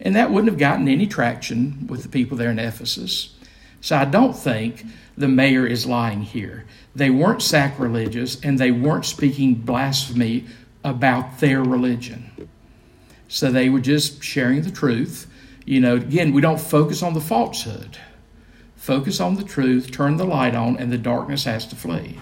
And 0.01 0.17
that 0.17 0.31
wouldn't 0.31 0.51
have 0.51 0.59
gotten 0.59 0.89
any 0.89 1.07
traction 1.07 1.87
with 1.87 2.03
the 2.03 2.09
people 2.09 2.37
there 2.37 2.51
in 2.51 2.59
Ephesus. 2.59 3.33
So 3.81 3.97
I 3.97 4.07
don't 4.07 4.37
think 4.37 4.85
the 5.17 5.29
mayor 5.29 5.67
is 5.67 5.87
lying 5.87 6.23
here. 6.23 6.65
They 6.97 7.11
weren't 7.11 7.43
sacrilegious 7.43 8.41
and 8.41 8.59
they 8.59 8.73
weren't 8.73 9.07
speaking 9.07 9.55
blasphemy 9.55 10.47
about 10.83 11.39
their 11.39 11.63
religion. 11.63 12.49
So 13.29 13.53
they 13.53 13.69
were 13.69 13.81
just 13.81 14.25
sharing 14.25 14.63
the 14.63 14.73
truth. 14.73 15.31
You 15.65 15.81
know, 15.81 15.95
again, 15.95 16.33
we 16.33 16.41
don't 16.41 16.61
focus 16.61 17.05
on 17.05 17.15
the 17.15 17.21
falsehood. 17.21 17.99
Focus 18.79 19.21
on 19.21 19.35
the 19.35 19.45
truth, 19.45 19.91
turn 19.91 20.17
the 20.17 20.25
light 20.25 20.55
on, 20.55 20.79
and 20.79 20.91
the 20.91 20.99
darkness 20.99 21.45
has 21.45 21.67
to 21.67 21.77
flee. 21.77 22.19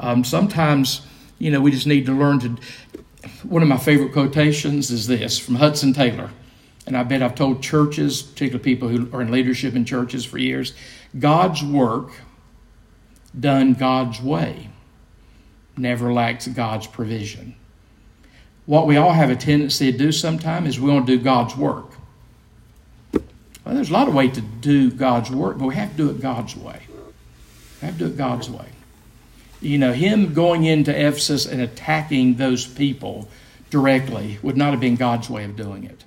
Um, 0.00 0.24
sometimes, 0.24 1.02
you 1.38 1.50
know, 1.50 1.60
we 1.60 1.70
just 1.70 1.86
need 1.86 2.06
to 2.06 2.12
learn 2.12 2.40
to. 2.40 2.56
One 3.44 3.62
of 3.62 3.68
my 3.68 3.76
favorite 3.76 4.12
quotations 4.12 4.90
is 4.90 5.06
this 5.06 5.38
from 5.38 5.54
Hudson 5.56 5.92
Taylor. 5.92 6.30
And 6.86 6.96
I 6.96 7.04
bet 7.04 7.22
I've 7.22 7.34
told 7.34 7.62
churches, 7.62 8.22
particularly 8.22 8.64
people 8.64 8.88
who 8.88 9.14
are 9.14 9.22
in 9.22 9.30
leadership 9.30 9.74
in 9.74 9.84
churches 9.84 10.24
for 10.24 10.38
years, 10.38 10.72
God's 11.16 11.62
work 11.62 12.10
done 13.38 13.74
God's 13.74 14.20
way 14.20 14.70
never 15.80 16.12
lacks 16.12 16.46
God's 16.48 16.86
provision. 16.86 17.54
What 18.66 18.86
we 18.86 18.96
all 18.96 19.12
have 19.12 19.30
a 19.30 19.36
tendency 19.36 19.90
to 19.90 19.98
do 19.98 20.12
sometimes 20.12 20.68
is 20.68 20.80
we 20.80 20.90
want 20.90 21.06
to 21.06 21.16
do 21.16 21.22
God's 21.22 21.56
work. 21.56 21.92
Well, 23.70 23.76
there's 23.76 23.90
a 23.90 23.92
lot 23.92 24.08
of 24.08 24.14
ways 24.14 24.34
to 24.34 24.40
do 24.40 24.90
God's 24.90 25.30
work, 25.30 25.56
but 25.56 25.66
we 25.66 25.76
have 25.76 25.92
to 25.92 25.96
do 25.96 26.10
it 26.10 26.20
God's 26.20 26.56
way. 26.56 26.80
We 27.80 27.86
have 27.86 27.98
to 27.98 28.06
do 28.06 28.10
it 28.10 28.16
God's 28.16 28.50
way. 28.50 28.66
You 29.60 29.78
know, 29.78 29.92
him 29.92 30.34
going 30.34 30.64
into 30.64 30.90
Ephesus 30.90 31.46
and 31.46 31.60
attacking 31.60 32.34
those 32.34 32.66
people 32.66 33.28
directly 33.70 34.40
would 34.42 34.56
not 34.56 34.72
have 34.72 34.80
been 34.80 34.96
God's 34.96 35.30
way 35.30 35.44
of 35.44 35.54
doing 35.54 35.84
it. 35.84 36.02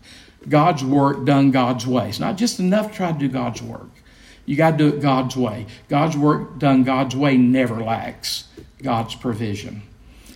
God's 0.50 0.84
work 0.84 1.24
done 1.24 1.52
God's 1.52 1.88
way. 1.88 2.10
It's 2.10 2.20
not 2.20 2.36
just 2.36 2.60
enough 2.60 2.92
to 2.92 2.98
try 2.98 3.14
to 3.14 3.18
do 3.18 3.30
God's 3.30 3.62
work. 3.62 3.92
You 4.46 4.58
got 4.58 4.72
to 4.72 4.78
do 4.78 4.98
it 4.98 5.02
God's 5.02 5.38
way. 5.38 5.66
God's 5.88 6.18
work 6.18 6.60
done 6.60 6.84
God's 6.84 7.16
way 7.16 7.38
never 7.38 7.82
lacks 7.82 8.44
God's 8.82 9.16
provision. 9.16 9.84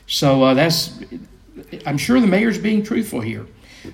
So 0.08 0.44
uh, 0.44 0.54
that's, 0.54 0.98
I'm 1.86 1.98
sure 1.98 2.22
the 2.22 2.28
mayor's 2.28 2.58
being 2.58 2.84
truthful 2.84 3.20
here. 3.20 3.48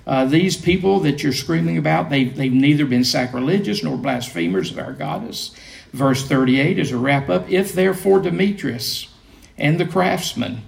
Uh, 0.06 0.24
these 0.24 0.56
people 0.56 1.00
that 1.00 1.22
you're 1.22 1.32
screaming 1.32 1.78
about, 1.78 2.10
they, 2.10 2.24
they've 2.24 2.52
neither 2.52 2.84
been 2.84 3.04
sacrilegious 3.04 3.82
nor 3.82 3.96
blasphemers 3.96 4.70
of 4.70 4.78
our 4.78 4.92
goddess. 4.92 5.54
Verse 5.92 6.26
38 6.26 6.78
is 6.78 6.92
a 6.92 6.98
wrap 6.98 7.28
up. 7.28 7.48
If 7.50 7.72
therefore 7.72 8.20
Demetrius 8.20 9.08
and 9.56 9.78
the 9.78 9.86
craftsmen 9.86 10.62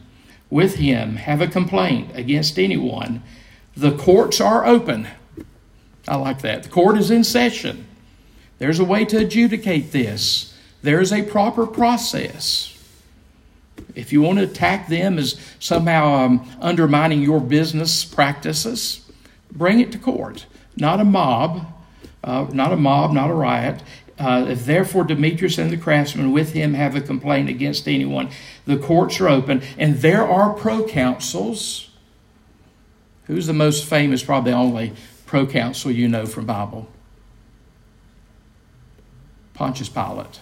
with 0.50 0.76
him 0.76 1.16
have 1.16 1.40
a 1.40 1.48
complaint 1.48 2.10
against 2.14 2.58
anyone, 2.58 3.22
the 3.76 3.96
courts 3.96 4.40
are 4.40 4.64
open. 4.64 5.08
I 6.08 6.16
like 6.16 6.42
that. 6.42 6.62
The 6.62 6.68
court 6.68 6.96
is 6.96 7.10
in 7.10 7.24
session. 7.24 7.86
There's 8.58 8.78
a 8.78 8.84
way 8.84 9.04
to 9.06 9.18
adjudicate 9.18 9.92
this, 9.92 10.54
there's 10.82 11.12
a 11.12 11.22
proper 11.22 11.66
process. 11.66 12.72
If 13.94 14.12
you 14.12 14.22
want 14.22 14.38
to 14.38 14.44
attack 14.44 14.88
them 14.88 15.18
as 15.18 15.40
somehow 15.58 16.14
um, 16.14 16.50
undermining 16.60 17.22
your 17.22 17.40
business 17.40 18.04
practices, 18.04 19.06
bring 19.52 19.80
it 19.80 19.92
to 19.92 19.98
court. 19.98 20.46
Not 20.76 21.00
a 21.00 21.04
mob, 21.04 21.66
uh, 22.22 22.46
not 22.52 22.72
a 22.72 22.76
mob, 22.76 23.12
not 23.12 23.30
a 23.30 23.35
riot. 23.35 23.82
Uh, 24.18 24.46
if 24.48 24.64
therefore 24.64 25.04
Demetrius 25.04 25.59
and 25.59 25.70
the 25.70 25.76
craftsmen 25.76 26.32
with 26.32 26.52
him 26.52 26.74
have 26.74 26.96
a 26.96 27.00
complaint 27.00 27.50
against 27.50 27.87
anyone, 27.87 28.30
the 28.64 28.78
courts 28.78 29.20
are 29.20 29.28
open, 29.28 29.62
and 29.76 29.96
there 29.96 30.26
are 30.26 30.54
proconsuls. 30.54 31.88
Who's 33.26 33.46
the 33.46 33.52
most 33.52 33.85
famous, 33.85 34.22
probably 34.22 34.52
only 34.52 34.92
proconsul 35.26 35.90
you 35.90 36.09
know 36.09 36.24
from 36.24 36.46
Bible? 36.46 36.88
Pontius 39.52 39.88
Pilate. 39.88 40.40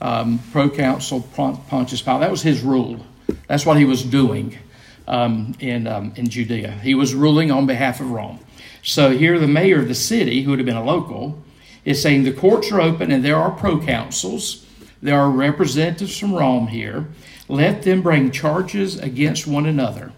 Um, 0.00 0.40
proconsul 0.52 1.22
Pontius 1.22 2.02
Pilate. 2.02 2.20
That 2.20 2.30
was 2.30 2.42
his 2.42 2.60
rule. 2.60 3.04
That's 3.48 3.64
what 3.64 3.78
he 3.78 3.84
was 3.84 4.02
doing 4.02 4.58
um, 5.06 5.54
in, 5.60 5.86
um, 5.86 6.12
in 6.16 6.28
Judea. 6.28 6.72
He 6.82 6.94
was 6.94 7.14
ruling 7.14 7.50
on 7.50 7.66
behalf 7.66 8.00
of 8.00 8.10
Rome. 8.10 8.38
So 8.82 9.10
here, 9.10 9.38
the 9.38 9.48
mayor 9.48 9.80
of 9.80 9.88
the 9.88 9.94
city, 9.94 10.42
who 10.42 10.50
would 10.50 10.58
have 10.58 10.66
been 10.66 10.76
a 10.76 10.84
local, 10.84 11.42
is 11.84 12.00
saying 12.00 12.24
the 12.24 12.32
courts 12.32 12.70
are 12.72 12.80
open 12.80 13.10
and 13.10 13.24
there 13.24 13.36
are 13.36 13.56
proconsuls. 13.56 14.64
There 15.02 15.18
are 15.18 15.30
representatives 15.30 16.18
from 16.18 16.34
Rome 16.34 16.68
here. 16.68 17.06
Let 17.48 17.82
them 17.82 18.02
bring 18.02 18.30
charges 18.30 18.98
against 18.98 19.46
one 19.46 19.66
another. 19.66 20.12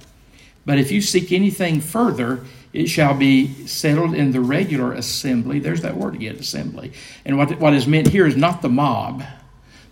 But 0.64 0.78
if 0.78 0.90
you 0.90 1.00
seek 1.00 1.32
anything 1.32 1.80
further, 1.80 2.44
it 2.72 2.88
shall 2.88 3.14
be 3.14 3.66
settled 3.66 4.14
in 4.14 4.32
the 4.32 4.40
regular 4.40 4.92
assembly. 4.92 5.58
There's 5.58 5.82
that 5.82 5.96
word 5.96 6.14
again, 6.14 6.36
assembly. 6.36 6.92
And 7.24 7.38
what, 7.38 7.58
what 7.58 7.72
is 7.72 7.86
meant 7.86 8.08
here 8.08 8.26
is 8.26 8.36
not 8.36 8.62
the 8.62 8.68
mob. 8.68 9.24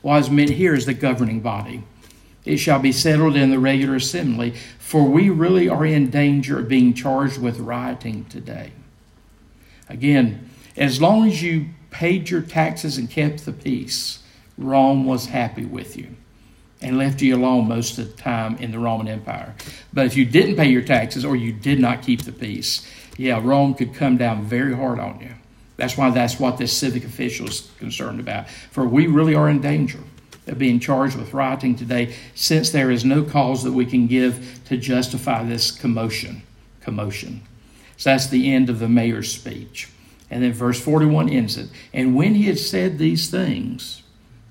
What 0.03 0.19
is 0.21 0.31
meant 0.31 0.51
here 0.51 0.75
is 0.75 0.85
the 0.85 0.95
governing 0.95 1.41
body. 1.41 1.83
It 2.45 2.59
shall 2.59 2.79
be 2.79 2.93
settled 2.93 3.37
in 3.37 3.51
the 3.51 3.59
regular 3.59 3.97
assembly, 3.97 4.55
for 4.79 5.05
we 5.05 5.31
really 5.31 5.69
are 5.69 5.87
in 5.87 6.11
danger 6.11 6.59
of 6.59 6.69
being 6.69 6.93
charged 6.93 7.39
with 7.39 7.59
rioting 7.59 8.27
today. 8.27 8.73
Again, 9.89 10.51
as 10.77 11.01
long 11.01 11.27
as 11.27 11.43
you 11.43 11.67
paid 11.91 12.29
your 12.29 12.43
taxes 12.43 12.99
and 12.99 13.11
kept 13.11 13.45
the 13.45 13.53
peace, 13.53 14.23
Rome 14.59 15.07
was 15.07 15.27
happy 15.27 15.65
with 15.65 15.97
you 15.97 16.09
and 16.83 16.99
left 16.99 17.23
you 17.23 17.35
alone 17.35 17.67
most 17.67 17.99
of 17.99 18.15
the 18.15 18.23
time 18.23 18.57
in 18.59 18.71
the 18.71 18.79
Roman 18.79 19.09
Empire. 19.09 19.55
But 19.93 20.07
if 20.07 20.17
you 20.17 20.27
didn't 20.27 20.57
pay 20.57 20.69
your 20.69 20.83
taxes 20.83 21.25
or 21.25 21.35
you 21.37 21.53
did 21.53 21.81
not 21.81 22.03
keep 22.03 22.23
the 22.23 22.33
peace, 22.33 22.87
yeah, 23.17 23.41
Rome 23.43 23.75
could 23.75 23.95
come 23.95 24.19
down 24.19 24.45
very 24.45 24.75
hard 24.75 24.99
on 24.99 25.21
you. 25.21 25.31
That's 25.77 25.97
why 25.97 26.11
that's 26.11 26.39
what 26.39 26.59
this 26.59 26.73
civic 26.73 27.05
official 27.05 27.49
is 27.49 27.71
concerned 27.79 28.21
about. 28.21 28.49
For 28.49 28.87
we 28.87 29.07
really 29.07 29.35
are 29.35 29.49
in 29.49 29.61
danger 29.61 30.01
being 30.53 30.79
charged 30.79 31.17
with 31.17 31.33
rioting 31.33 31.75
today 31.75 32.15
since 32.35 32.71
there 32.71 32.91
is 32.91 33.05
no 33.05 33.23
cause 33.23 33.65
that 33.65 33.73
we 33.73 33.87
can 33.87 34.07
give 34.07 34.61
to 34.67 34.77
justify 34.77 35.43
this 35.43 35.71
commotion. 35.71 36.43
Commotion. 36.81 37.43
So 37.97 38.11
that's 38.11 38.27
the 38.27 38.53
end 38.53 38.69
of 38.69 38.79
the 38.79 38.89
mayor's 38.89 39.33
speech. 39.33 39.89
And 40.31 40.43
then 40.43 40.53
verse 40.53 40.81
41 40.81 41.29
ends 41.29 41.57
it. 41.57 41.71
And 41.93 42.15
when 42.15 42.35
he 42.35 42.45
had 42.45 42.59
said 42.59 42.99
these 42.99 43.31
things, 43.31 44.03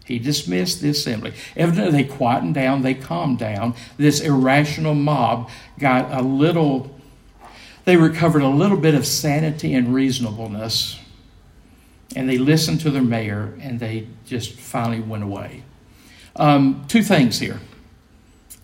he 0.06 0.20
dismissed 0.20 0.82
the 0.82 0.90
assembly. 0.90 1.34
Evidently, 1.56 2.04
they 2.04 2.10
quietened 2.10 2.56
down, 2.56 2.82
they 2.82 2.94
calmed 2.94 3.40
down. 3.40 3.74
This 3.98 4.20
irrational 4.20 4.96
mob 4.96 5.50
got 5.80 6.12
a 6.12 6.22
little, 6.22 7.00
they 7.86 7.96
recovered 7.96 8.42
a 8.42 8.48
little 8.48 8.78
bit 8.78 8.96
of 8.96 9.06
sanity 9.06 9.74
and 9.74 9.94
reasonableness. 9.94 11.00
And 12.16 12.30
they 12.30 12.38
listened 12.38 12.82
to 12.82 12.92
their 12.92 13.02
mayor, 13.02 13.58
and 13.62 13.80
they 13.80 14.08
just 14.26 14.54
finally 14.54 15.00
went 15.00 15.24
away. 15.24 15.64
Um, 16.36 16.86
two 16.88 17.04
things 17.04 17.40
here. 17.40 17.60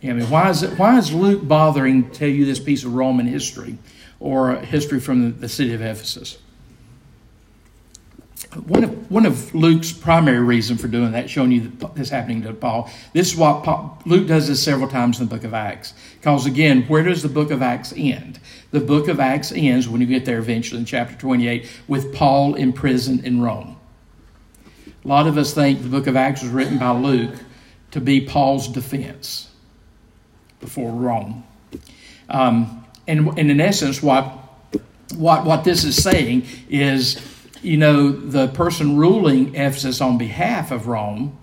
I 0.02 0.14
mean, 0.14 0.30
why 0.30 0.50
is, 0.50 0.64
it, 0.64 0.80
why 0.80 0.98
is 0.98 1.14
Luke 1.14 1.46
bothering 1.48 2.10
to 2.10 2.18
tell 2.18 2.30
you 2.30 2.46
this 2.46 2.60
piece 2.60 2.84
of 2.84 2.94
Roman 2.94 3.28
history 3.28 3.78
or 4.20 4.56
history 4.56 5.00
from 5.00 5.40
the 5.40 5.50
city 5.50 5.74
of 5.74 5.82
Ephesus? 5.82 6.38
One 8.66 8.84
of, 8.84 9.12
one 9.12 9.26
of 9.26 9.54
Luke's 9.54 9.92
primary 9.92 10.40
reason 10.40 10.78
for 10.78 10.88
doing 10.88 11.12
that, 11.12 11.30
showing 11.30 11.52
you 11.52 11.72
this 11.94 12.10
happening 12.10 12.42
to 12.44 12.54
Paul, 12.54 12.90
this 13.14 13.34
is 13.34 13.38
what 13.38 13.64
Paul, 13.64 14.02
Luke 14.06 14.28
does 14.28 14.48
this 14.48 14.64
several 14.64 14.90
times 14.90 15.20
in 15.20 15.28
the 15.28 15.36
book 15.36 15.44
of 15.44 15.54
Acts. 15.54 15.94
Because 16.16 16.48
again, 16.48 16.84
where 16.84 17.04
does 17.04 17.22
the 17.22 17.30
book 17.30 17.52
of 17.52 17.62
Acts 17.62 17.94
end? 17.96 18.40
The 18.72 18.80
book 18.80 19.08
of 19.08 19.20
Acts 19.20 19.52
ends 19.52 19.88
when 19.88 20.02
you 20.02 20.08
get 20.08 20.26
there 20.26 20.40
eventually 20.40 20.80
in 20.80 20.86
chapter 20.86 21.16
28 21.16 21.70
with 21.88 22.14
Paul 22.16 22.56
imprisoned 22.56 23.24
in 23.24 23.42
Rome. 23.42 23.76
A 25.04 25.08
lot 25.08 25.28
of 25.28 25.38
us 25.38 25.54
think 25.54 25.84
the 25.84 25.90
book 25.90 26.08
of 26.08 26.16
Acts 26.16 26.42
was 26.42 26.52
written 26.52 26.80
by 26.80 26.92
Luke 26.92 27.36
to 27.92 28.02
be 28.02 28.22
Paul's 28.22 28.68
defense 28.68 29.50
before 30.60 30.92
Rome. 30.92 31.44
Um, 32.30 32.86
and, 33.08 33.28
and 33.40 33.52
in 33.52 33.60
essence, 33.60 34.04
what 34.04 34.40
what, 35.16 35.46
what 35.46 35.64
this 35.64 35.84
is 35.84 36.02
saying 36.02 36.46
is, 36.70 37.20
you 37.62 37.78
know, 37.78 38.12
the 38.12 38.48
person 38.50 38.98
ruling 38.98 39.56
Ephesus 39.56 40.02
on 40.02 40.18
behalf 40.18 40.72
of 40.72 40.88
Rome, 40.88 41.38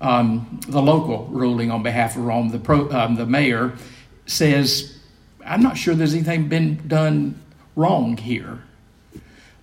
um, 0.00 0.60
the 0.68 0.82
local 0.82 1.26
ruling 1.26 1.70
on 1.70 1.82
behalf 1.82 2.16
of 2.16 2.24
Rome, 2.24 2.50
the, 2.50 2.58
pro, 2.58 2.90
um, 2.90 3.14
the 3.14 3.26
mayor, 3.26 3.74
says, 4.26 4.98
I'm 5.44 5.62
not 5.62 5.76
sure 5.76 5.94
there's 5.94 6.14
anything 6.14 6.48
been 6.48 6.86
done 6.88 7.40
wrong 7.76 8.16
here. 8.16 8.62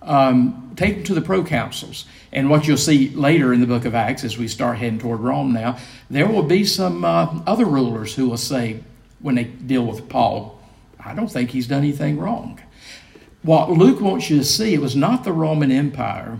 Um, 0.02 0.72
take 0.76 0.94
them 0.94 1.04
to 1.04 1.14
the 1.14 1.20
proconsuls. 1.20 2.04
And 2.32 2.48
what 2.48 2.66
you'll 2.66 2.78
see 2.78 3.10
later 3.10 3.52
in 3.52 3.60
the 3.60 3.66
book 3.66 3.84
of 3.84 3.94
Acts, 3.94 4.24
as 4.24 4.38
we 4.38 4.48
start 4.48 4.78
heading 4.78 4.98
toward 4.98 5.20
Rome 5.20 5.52
now, 5.52 5.78
there 6.08 6.26
will 6.26 6.42
be 6.42 6.64
some 6.64 7.04
uh, 7.04 7.40
other 7.46 7.66
rulers 7.66 8.14
who 8.14 8.28
will 8.28 8.38
say, 8.38 8.80
when 9.20 9.34
they 9.34 9.44
deal 9.44 9.84
with 9.84 10.08
Paul, 10.08 10.58
I 11.04 11.14
don't 11.14 11.30
think 11.30 11.50
he's 11.50 11.66
done 11.66 11.82
anything 11.82 12.18
wrong. 12.18 12.60
What 13.42 13.70
Luke 13.70 14.00
wants 14.00 14.30
you 14.30 14.38
to 14.38 14.44
see, 14.44 14.74
it 14.74 14.80
was 14.80 14.96
not 14.96 15.24
the 15.24 15.32
Roman 15.32 15.70
Empire 15.70 16.38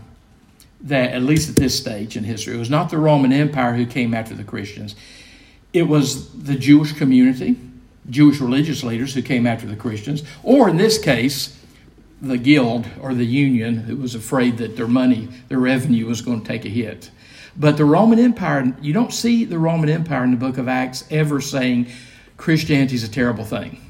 that, 0.83 1.13
at 1.13 1.23
least 1.23 1.51
at 1.51 1.57
this 1.57 1.79
stage 1.79 2.17
in 2.17 2.25
history, 2.25 2.55
it 2.55 2.59
was 2.59 2.71
not 2.71 2.91
the 2.91 2.99
Roman 2.99 3.33
Empire 3.33 3.75
who 3.75 3.87
came 3.87 4.15
after 4.15 4.35
the 4.35 4.45
Christians. 4.45 4.95
It 5.73 5.85
was 5.85 6.33
the 6.33 6.57
Jewish 6.57 6.93
community, 6.93 7.57
Jewish 8.09 8.41
religious 8.41 8.83
leaders 8.83 9.15
who 9.15 9.23
came 9.23 9.47
after 9.47 9.67
the 9.67 9.77
Christians, 9.77 10.23
or 10.43 10.69
in 10.69 10.77
this 10.77 10.99
case, 10.99 11.57
the 12.21 12.39
guild 12.39 12.87
or 13.01 13.15
the 13.15 13.25
union 13.25 13.79
who 13.79 13.97
was 13.97 14.15
afraid 14.15 14.59
that 14.59 14.77
their 14.77 14.89
money, 14.89 15.29
their 15.49 15.59
revenue 15.59 16.07
was 16.07 16.21
going 16.21 16.43
to 16.43 16.47
take 16.47 16.65
a 16.65 16.69
hit. 16.69 17.11
But 17.57 17.77
the 17.77 17.85
Roman 17.85 18.19
Empire, 18.19 18.75
you 18.81 18.93
don't 18.93 19.13
see 19.13 19.45
the 19.45 19.59
Roman 19.59 19.89
Empire 19.89 20.25
in 20.25 20.31
the 20.31 20.37
book 20.37 20.59
of 20.59 20.69
Acts 20.69 21.05
ever 21.11 21.41
saying 21.41 21.89
Christianity 22.37 22.95
is 22.95 23.05
a 23.05 23.11
terrible 23.11 23.45
thing. 23.45 23.81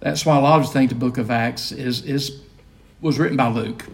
That's 0.00 0.24
why 0.24 0.36
a 0.36 0.40
lot 0.40 0.58
of 0.58 0.66
us 0.66 0.72
think 0.72 0.88
the 0.88 0.96
book 0.96 1.18
of 1.18 1.30
Acts 1.30 1.72
is, 1.72 2.02
is 2.04 2.40
was 3.00 3.18
written 3.18 3.36
by 3.36 3.48
Luke 3.48 3.86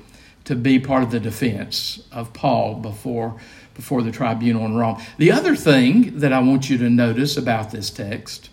to 0.44 0.54
be 0.54 0.78
part 0.78 1.02
of 1.02 1.10
the 1.10 1.20
defense 1.20 2.06
of 2.12 2.32
Paul 2.32 2.76
before 2.76 3.38
before 3.74 4.02
the 4.02 4.10
tribunal 4.10 4.64
in 4.64 4.74
Rome. 4.74 5.02
The 5.18 5.32
other 5.32 5.54
thing 5.54 6.20
that 6.20 6.32
I 6.32 6.38
want 6.40 6.70
you 6.70 6.78
to 6.78 6.88
notice 6.88 7.36
about 7.36 7.70
this 7.70 7.90
text, 7.90 8.48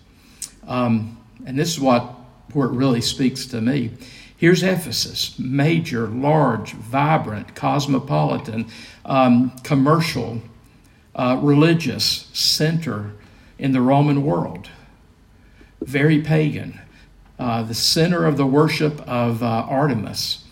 um, 0.67 1.17
and 1.45 1.57
this 1.57 1.69
is 1.69 1.79
what 1.79 2.03
where 2.51 2.67
it 2.67 2.73
really 2.73 2.99
speaks 2.99 3.45
to 3.47 3.61
me. 3.61 3.91
Here's 4.37 4.63
Ephesus, 4.63 5.37
major, 5.39 6.07
large, 6.07 6.73
vibrant, 6.73 7.55
cosmopolitan, 7.55 8.67
um, 9.05 9.51
commercial, 9.63 10.41
uh, 11.15 11.39
religious 11.41 12.29
center 12.33 13.13
in 13.57 13.71
the 13.71 13.81
Roman 13.81 14.23
world. 14.23 14.69
Very 15.81 16.21
pagan. 16.21 16.81
Uh, 17.39 17.63
the 17.63 17.73
center 17.73 18.25
of 18.25 18.37
the 18.37 18.45
worship 18.45 19.01
of 19.07 19.41
uh, 19.43 19.65
Artemis. 19.69 20.43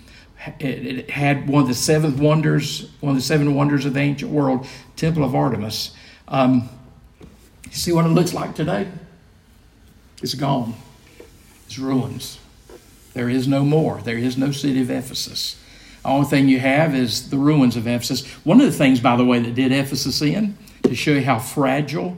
It, 0.60 0.86
it, 0.86 1.10
had 1.12 1.48
one 1.48 1.64
of 1.64 1.68
the 1.68 1.76
seven 1.76 2.18
wonders, 2.18 2.90
one 3.00 3.12
of 3.12 3.16
the 3.16 3.24
seven 3.24 3.54
wonders 3.54 3.86
of 3.86 3.94
the 3.94 4.00
ancient 4.00 4.32
world, 4.32 4.66
Temple 4.96 5.24
of 5.24 5.36
Artemis. 5.36 5.96
Um, 6.28 6.68
see 7.70 7.92
what 7.92 8.06
it 8.06 8.10
looks 8.10 8.34
like 8.34 8.56
today? 8.56 8.88
It's 10.22 10.34
gone. 10.34 10.74
It's 11.68 11.78
ruins. 11.78 12.41
There 13.14 13.30
is 13.30 13.48
no 13.48 13.64
more. 13.64 14.02
There 14.02 14.18
is 14.18 14.38
no 14.38 14.52
city 14.52 14.82
of 14.82 14.90
Ephesus. 14.90 15.58
The 16.04 16.10
only 16.10 16.28
thing 16.28 16.48
you 16.48 16.60
have 16.60 16.96
is 16.96 17.30
the 17.30 17.38
ruins 17.38 17.76
of 17.76 17.88
Ephesus. 17.88 18.26
One 18.44 18.60
of 18.60 18.66
the 18.66 18.78
things, 18.78 19.00
by 19.00 19.16
the 19.16 19.26
way, 19.26 19.40
that 19.40 19.54
did 19.54 19.72
Ephesus 19.72 20.22
in, 20.22 20.58
to 20.84 20.96
show 20.96 21.12
you 21.12 21.24
how 21.24 21.40
fragile 21.40 22.18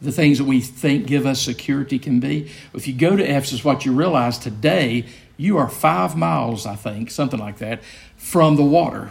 the 0.00 0.12
things 0.12 0.38
that 0.38 0.44
we 0.44 0.60
think 0.60 1.06
give 1.06 1.26
us 1.26 1.40
security 1.40 1.98
can 1.98 2.20
be. 2.20 2.50
If 2.72 2.86
you 2.88 2.94
go 2.94 3.16
to 3.16 3.22
Ephesus, 3.22 3.64
what 3.64 3.84
you 3.84 3.92
realize 3.92 4.38
today, 4.38 5.06
you 5.36 5.58
are 5.58 5.68
five 5.68 6.16
miles, 6.16 6.66
I 6.66 6.76
think, 6.76 7.10
something 7.10 7.40
like 7.40 7.58
that, 7.58 7.82
from 8.16 8.56
the 8.56 8.62
water. 8.62 9.10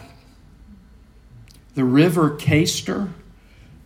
The 1.74 1.84
river 1.84 2.30
Cayster 2.30 3.10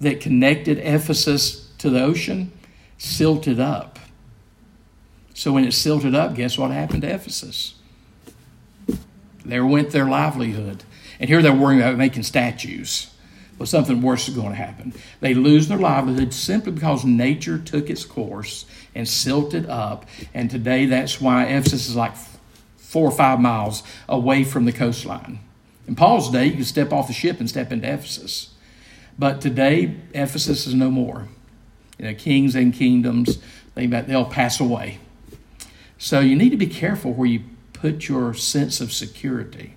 that 0.01 0.21
connected 0.21 0.79
Ephesus 0.79 1.71
to 1.79 1.91
the 1.91 2.03
ocean 2.03 2.53
silted 2.99 3.61
up. 3.61 3.99
So 5.35 5.53
when 5.53 5.65
it 5.65 5.73
silted 5.73 6.15
up, 6.15 6.35
guess 6.35 6.57
what 6.57 6.71
happened 6.71 7.03
to 7.03 7.13
Ephesus? 7.13 7.75
There 9.45 9.67
went 9.67 9.91
their 9.91 10.09
livelihood. 10.09 10.85
And 11.21 11.29
here 11.29 11.43
they're 11.43 11.53
worrying 11.53 11.83
about 11.83 11.99
making 11.99 12.23
statues. 12.23 13.11
Well, 13.59 13.67
something 13.67 14.01
worse 14.01 14.29
is 14.29 14.35
going 14.35 14.51
to 14.51 14.57
happen. 14.57 14.95
They 15.21 15.35
lose 15.35 15.69
their 15.69 15.79
livelihood 15.79 16.33
simply 16.33 16.73
because 16.73 17.05
nature 17.05 17.59
took 17.59 17.91
its 17.91 18.05
course 18.05 18.65
and 18.95 19.09
silted 19.09 19.67
up. 19.67 20.07
And 20.33 20.51
today, 20.51 20.87
that's 20.87 21.21
why 21.21 21.45
Ephesus 21.45 21.89
is 21.89 21.97
like 21.97 22.15
four 22.77 23.09
or 23.09 23.13
five 23.13 23.41
miles 23.41 23.83
away 24.09 24.45
from 24.45 24.65
the 24.65 24.73
coastline. 24.73 25.41
In 25.87 25.95
Paul's 25.95 26.31
day, 26.31 26.47
you 26.47 26.57
could 26.57 26.67
step 26.67 26.93
off 26.93 27.07
the 27.07 27.13
ship 27.13 27.39
and 27.39 27.49
step 27.49 27.71
into 27.71 27.93
Ephesus. 27.93 28.55
But 29.19 29.41
today, 29.41 29.97
Ephesus 30.13 30.67
is 30.67 30.75
no 30.75 30.91
more. 30.91 31.29
You 31.99 32.07
know, 32.07 32.15
kings 32.15 32.55
and 32.55 32.73
kingdoms, 32.73 33.39
they, 33.75 33.87
they'll 33.87 34.25
pass 34.25 34.59
away. 34.59 34.99
So 35.99 36.21
you 36.21 36.37
need 36.37 36.51
to 36.51 36.57
be 36.57 36.67
careful 36.67 37.13
where 37.13 37.29
you 37.29 37.43
put 37.73 38.09
your 38.09 38.35
sense 38.35 38.81
of 38.81 38.93
security. 38.93 39.77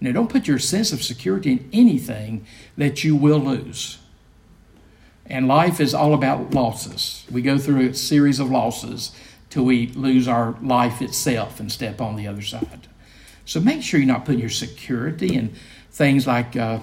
Know, 0.00 0.12
don't 0.12 0.30
put 0.30 0.46
your 0.46 0.60
sense 0.60 0.92
of 0.92 1.02
security 1.02 1.52
in 1.52 1.68
anything 1.72 2.46
that 2.76 3.02
you 3.02 3.16
will 3.16 3.40
lose. 3.40 3.98
And 5.26 5.48
life 5.48 5.80
is 5.80 5.92
all 5.92 6.14
about 6.14 6.54
losses. 6.54 7.26
We 7.30 7.42
go 7.42 7.58
through 7.58 7.90
a 7.90 7.94
series 7.94 8.38
of 8.38 8.48
losses 8.50 9.12
till 9.50 9.64
we 9.64 9.88
lose 9.88 10.28
our 10.28 10.56
life 10.62 11.02
itself 11.02 11.58
and 11.58 11.70
step 11.70 12.00
on 12.00 12.16
the 12.16 12.26
other 12.26 12.42
side. 12.42 12.86
So 13.44 13.60
make 13.60 13.82
sure 13.82 13.98
you're 13.98 14.06
not 14.06 14.24
putting 14.24 14.40
your 14.40 14.50
security 14.50 15.34
in 15.34 15.54
things 15.90 16.26
like 16.26 16.54
uh, 16.54 16.80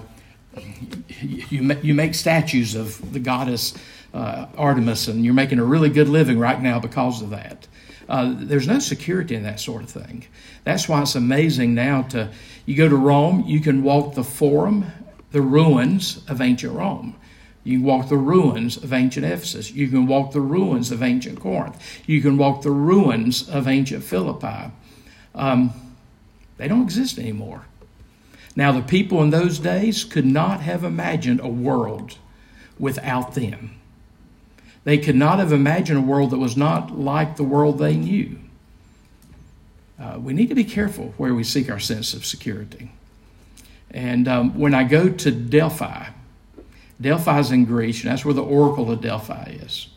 you, 1.20 1.72
you 1.82 1.94
make 1.94 2.14
statues 2.14 2.74
of 2.74 3.12
the 3.12 3.20
goddess 3.20 3.74
uh, 4.12 4.46
Artemis, 4.56 5.08
and 5.08 5.24
you're 5.24 5.34
making 5.34 5.58
a 5.58 5.64
really 5.64 5.90
good 5.90 6.08
living 6.08 6.38
right 6.38 6.60
now 6.60 6.80
because 6.80 7.22
of 7.22 7.30
that. 7.30 7.66
Uh, 8.08 8.34
there's 8.36 8.68
no 8.68 8.78
security 8.78 9.34
in 9.34 9.42
that 9.42 9.58
sort 9.58 9.82
of 9.82 9.90
thing. 9.90 10.24
That's 10.64 10.88
why 10.88 11.02
it's 11.02 11.14
amazing 11.14 11.74
now 11.74 12.02
to 12.02 12.30
you 12.66 12.76
go 12.76 12.88
to 12.88 12.96
Rome, 12.96 13.44
you 13.46 13.60
can 13.60 13.82
walk 13.82 14.14
the 14.14 14.24
forum, 14.24 14.86
the 15.32 15.40
ruins 15.40 16.22
of 16.28 16.40
ancient 16.40 16.74
Rome. 16.74 17.16
You 17.62 17.78
can 17.78 17.86
walk 17.86 18.08
the 18.08 18.16
ruins 18.16 18.76
of 18.76 18.92
ancient 18.92 19.26
Ephesus. 19.26 19.72
You 19.72 19.88
can 19.88 20.06
walk 20.06 20.32
the 20.32 20.40
ruins 20.40 20.92
of 20.92 21.02
ancient 21.02 21.40
Corinth. 21.40 21.82
You 22.06 22.20
can 22.22 22.36
walk 22.36 22.62
the 22.62 22.70
ruins 22.70 23.48
of 23.48 23.66
ancient 23.66 24.04
Philippi. 24.04 24.70
Um, 25.34 25.72
they 26.58 26.68
don't 26.68 26.82
exist 26.82 27.18
anymore. 27.18 27.62
Now, 28.54 28.72
the 28.72 28.82
people 28.82 29.22
in 29.22 29.30
those 29.30 29.58
days 29.58 30.04
could 30.04 30.24
not 30.24 30.60
have 30.60 30.84
imagined 30.84 31.40
a 31.40 31.48
world 31.48 32.16
without 32.78 33.34
them. 33.34 33.76
They 34.86 34.98
could 34.98 35.16
not 35.16 35.40
have 35.40 35.50
imagined 35.50 35.98
a 35.98 36.00
world 36.00 36.30
that 36.30 36.38
was 36.38 36.56
not 36.56 36.96
like 36.96 37.34
the 37.34 37.42
world 37.42 37.80
they 37.80 37.96
knew. 37.96 38.38
Uh, 40.00 40.20
we 40.20 40.32
need 40.32 40.48
to 40.48 40.54
be 40.54 40.62
careful 40.62 41.12
where 41.16 41.34
we 41.34 41.42
seek 41.42 41.68
our 41.68 41.80
sense 41.80 42.14
of 42.14 42.24
security. 42.24 42.92
And 43.90 44.28
um, 44.28 44.56
when 44.56 44.74
I 44.74 44.84
go 44.84 45.08
to 45.08 45.30
Delphi, 45.32 46.10
Delphi 47.00 47.40
is 47.40 47.50
in 47.50 47.64
Greece, 47.64 48.02
and 48.02 48.12
that's 48.12 48.24
where 48.24 48.32
the 48.32 48.44
Oracle 48.44 48.88
of 48.92 49.00
Delphi 49.00 49.56
is. 49.60 49.88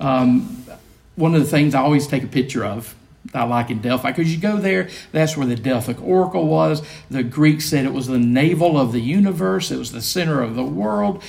Um, 0.00 0.66
one 1.14 1.36
of 1.36 1.40
the 1.40 1.46
things 1.46 1.72
I 1.76 1.82
always 1.82 2.08
take 2.08 2.24
a 2.24 2.26
picture 2.26 2.64
of 2.64 2.96
I 3.32 3.44
like 3.44 3.70
in 3.70 3.80
Delphi 3.80 4.10
because 4.10 4.34
you 4.34 4.40
go 4.40 4.56
there, 4.56 4.88
that's 5.12 5.36
where 5.36 5.46
the 5.46 5.54
Delphic 5.54 6.02
Oracle 6.02 6.48
was. 6.48 6.82
The 7.12 7.22
Greeks 7.22 7.66
said 7.66 7.84
it 7.84 7.92
was 7.92 8.08
the 8.08 8.18
navel 8.18 8.76
of 8.76 8.90
the 8.90 9.00
universe, 9.00 9.70
it 9.70 9.78
was 9.78 9.92
the 9.92 10.02
center 10.02 10.42
of 10.42 10.56
the 10.56 10.64
world. 10.64 11.22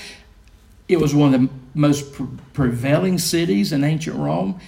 It 0.88 0.99
was 0.99 1.13
one 1.13 1.33
of 1.36 1.41
the 1.41 1.49
most 1.73 2.13
pre- 2.13 2.27
prevailing 2.53 3.17
cities 3.19 3.71
in 3.71 3.84
ancient 3.84 4.17
Rome. 4.17 4.60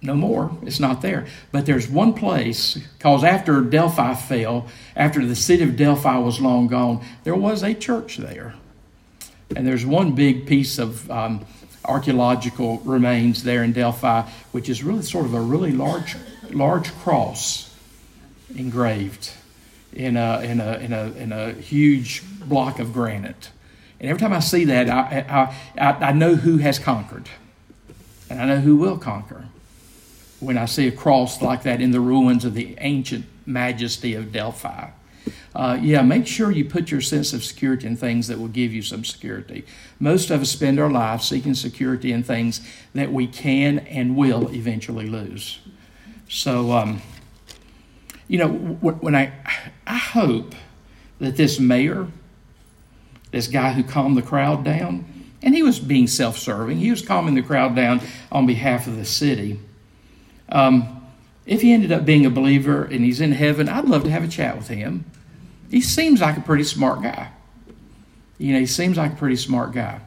No 0.00 0.14
more. 0.14 0.56
It's 0.62 0.80
not 0.80 1.00
there. 1.00 1.26
But 1.52 1.66
there's 1.66 1.88
one 1.88 2.12
place, 2.12 2.76
because 2.98 3.22
after 3.22 3.60
Delphi 3.60 4.14
fell, 4.14 4.66
after 4.96 5.24
the 5.24 5.36
city 5.36 5.62
of 5.62 5.76
Delphi 5.76 6.18
was 6.18 6.40
long 6.40 6.66
gone, 6.66 7.04
there 7.22 7.36
was 7.36 7.62
a 7.62 7.72
church 7.72 8.16
there. 8.16 8.54
And 9.54 9.66
there's 9.66 9.86
one 9.86 10.14
big 10.14 10.46
piece 10.46 10.78
of 10.78 11.08
um, 11.10 11.46
archaeological 11.84 12.78
remains 12.78 13.44
there 13.44 13.62
in 13.62 13.72
Delphi, 13.72 14.22
which 14.50 14.68
is 14.68 14.82
really 14.82 15.02
sort 15.02 15.24
of 15.24 15.34
a 15.34 15.40
really 15.40 15.72
large, 15.72 16.16
large 16.50 16.92
cross 16.96 17.72
engraved 18.56 19.30
in 19.92 20.16
a, 20.16 20.40
in 20.40 20.60
a, 20.60 20.78
in 20.78 20.92
a, 20.92 21.12
in 21.12 21.32
a 21.32 21.52
huge 21.52 22.22
block 22.40 22.78
of 22.78 22.92
granite. 22.92 23.50
And 24.02 24.10
every 24.10 24.20
time 24.20 24.32
I 24.32 24.40
see 24.40 24.64
that, 24.64 24.90
I, 24.90 25.54
I, 25.78 26.08
I 26.08 26.12
know 26.12 26.34
who 26.34 26.58
has 26.58 26.80
conquered. 26.80 27.28
And 28.28 28.40
I 28.40 28.46
know 28.46 28.58
who 28.58 28.76
will 28.76 28.98
conquer 28.98 29.46
when 30.40 30.58
I 30.58 30.66
see 30.66 30.88
a 30.88 30.92
cross 30.92 31.40
like 31.40 31.62
that 31.62 31.80
in 31.80 31.92
the 31.92 32.00
ruins 32.00 32.44
of 32.44 32.54
the 32.54 32.74
ancient 32.80 33.26
majesty 33.46 34.14
of 34.14 34.32
Delphi. 34.32 34.88
Uh, 35.54 35.78
yeah, 35.80 36.02
make 36.02 36.26
sure 36.26 36.50
you 36.50 36.64
put 36.64 36.90
your 36.90 37.00
sense 37.00 37.32
of 37.32 37.44
security 37.44 37.86
in 37.86 37.96
things 37.96 38.26
that 38.26 38.40
will 38.40 38.48
give 38.48 38.72
you 38.72 38.82
some 38.82 39.04
security. 39.04 39.64
Most 40.00 40.30
of 40.30 40.40
us 40.40 40.50
spend 40.50 40.80
our 40.80 40.90
lives 40.90 41.28
seeking 41.28 41.54
security 41.54 42.10
in 42.10 42.24
things 42.24 42.60
that 42.94 43.12
we 43.12 43.28
can 43.28 43.80
and 43.80 44.16
will 44.16 44.52
eventually 44.52 45.06
lose. 45.06 45.60
So, 46.28 46.72
um, 46.72 47.02
you 48.26 48.38
know, 48.38 48.48
when 48.48 49.14
I, 49.14 49.32
I 49.86 49.98
hope 49.98 50.56
that 51.20 51.36
this 51.36 51.60
mayor, 51.60 52.08
this 53.32 53.48
guy 53.48 53.72
who 53.72 53.82
calmed 53.82 54.16
the 54.16 54.22
crowd 54.22 54.64
down, 54.64 55.04
and 55.42 55.54
he 55.54 55.62
was 55.62 55.80
being 55.80 56.06
self 56.06 56.38
serving, 56.38 56.78
he 56.78 56.90
was 56.90 57.02
calming 57.02 57.34
the 57.34 57.42
crowd 57.42 57.74
down 57.74 58.00
on 58.30 58.46
behalf 58.46 58.86
of 58.86 58.96
the 58.96 59.04
city. 59.04 59.58
Um, 60.50 61.04
if 61.44 61.62
he 61.62 61.72
ended 61.72 61.90
up 61.90 62.04
being 62.04 62.24
a 62.24 62.30
believer 62.30 62.84
and 62.84 63.04
he's 63.04 63.20
in 63.20 63.32
heaven, 63.32 63.68
I'd 63.68 63.86
love 63.86 64.04
to 64.04 64.10
have 64.10 64.22
a 64.22 64.28
chat 64.28 64.56
with 64.56 64.68
him. 64.68 65.04
He 65.70 65.80
seems 65.80 66.20
like 66.20 66.36
a 66.36 66.40
pretty 66.40 66.64
smart 66.64 67.02
guy. 67.02 67.30
You 68.38 68.52
know, 68.52 68.60
he 68.60 68.66
seems 68.66 68.96
like 68.96 69.14
a 69.14 69.16
pretty 69.16 69.36
smart 69.36 69.72
guy. 69.72 70.00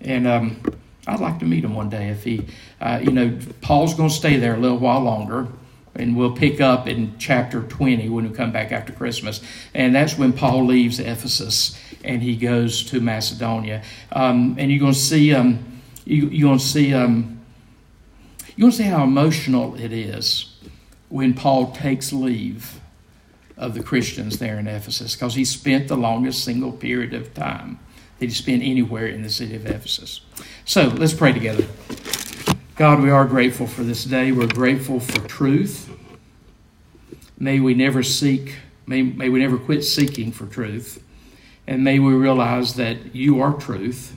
And 0.00 0.26
um, 0.26 0.60
I'd 1.06 1.20
like 1.20 1.38
to 1.40 1.44
meet 1.44 1.64
him 1.64 1.74
one 1.74 1.90
day 1.90 2.08
if 2.08 2.24
he, 2.24 2.46
uh, 2.80 3.00
you 3.02 3.12
know, 3.12 3.38
Paul's 3.60 3.94
going 3.94 4.08
to 4.08 4.14
stay 4.14 4.36
there 4.36 4.54
a 4.54 4.58
little 4.58 4.78
while 4.78 5.00
longer. 5.00 5.46
And 5.94 6.16
we'll 6.16 6.34
pick 6.34 6.60
up 6.60 6.88
in 6.88 7.18
chapter 7.18 7.62
20 7.62 8.08
when 8.08 8.28
we 8.28 8.34
come 8.34 8.50
back 8.50 8.72
after 8.72 8.92
Christmas. 8.92 9.42
And 9.74 9.94
that's 9.94 10.16
when 10.16 10.32
Paul 10.32 10.64
leaves 10.66 10.98
Ephesus 10.98 11.78
and 12.02 12.22
he 12.22 12.36
goes 12.36 12.82
to 12.84 13.00
Macedonia. 13.00 13.82
Um, 14.10 14.56
and 14.58 14.70
you're 14.70 14.80
going 14.80 14.94
to 14.94 14.98
see, 14.98 15.34
um, 15.34 15.80
you, 16.04 16.28
you're 16.28 16.48
going 16.48 16.58
to 16.58 16.64
see, 16.64 16.94
um, 16.94 17.40
you're 18.56 18.64
going 18.64 18.70
to 18.72 18.76
see 18.78 18.84
how 18.84 19.04
emotional 19.04 19.74
it 19.74 19.92
is 19.92 20.56
when 21.08 21.34
Paul 21.34 21.72
takes 21.72 22.12
leave 22.12 22.80
of 23.56 23.74
the 23.74 23.82
Christians 23.82 24.38
there 24.38 24.58
in 24.58 24.66
Ephesus 24.66 25.14
because 25.14 25.34
he 25.34 25.44
spent 25.44 25.88
the 25.88 25.96
longest 25.96 26.42
single 26.42 26.72
period 26.72 27.12
of 27.12 27.34
time 27.34 27.78
that 28.18 28.26
he 28.26 28.32
spent 28.32 28.62
anywhere 28.62 29.06
in 29.06 29.22
the 29.22 29.30
city 29.30 29.54
of 29.54 29.66
Ephesus. 29.66 30.20
So 30.64 30.88
let's 30.88 31.12
pray 31.12 31.32
together. 31.32 31.66
God, 32.76 33.02
we 33.02 33.10
are 33.10 33.26
grateful 33.26 33.66
for 33.66 33.82
this 33.82 34.02
day. 34.04 34.32
We're 34.32 34.46
grateful 34.46 34.98
for 34.98 35.20
truth. 35.28 35.90
May 37.38 37.60
we 37.60 37.74
never 37.74 38.02
seek, 38.02 38.54
may, 38.86 39.02
may 39.02 39.28
we 39.28 39.40
never 39.40 39.58
quit 39.58 39.84
seeking 39.84 40.32
for 40.32 40.46
truth. 40.46 41.04
And 41.66 41.84
may 41.84 41.98
we 41.98 42.14
realize 42.14 42.74
that 42.76 43.14
you 43.14 43.42
are 43.42 43.52
truth, 43.52 44.16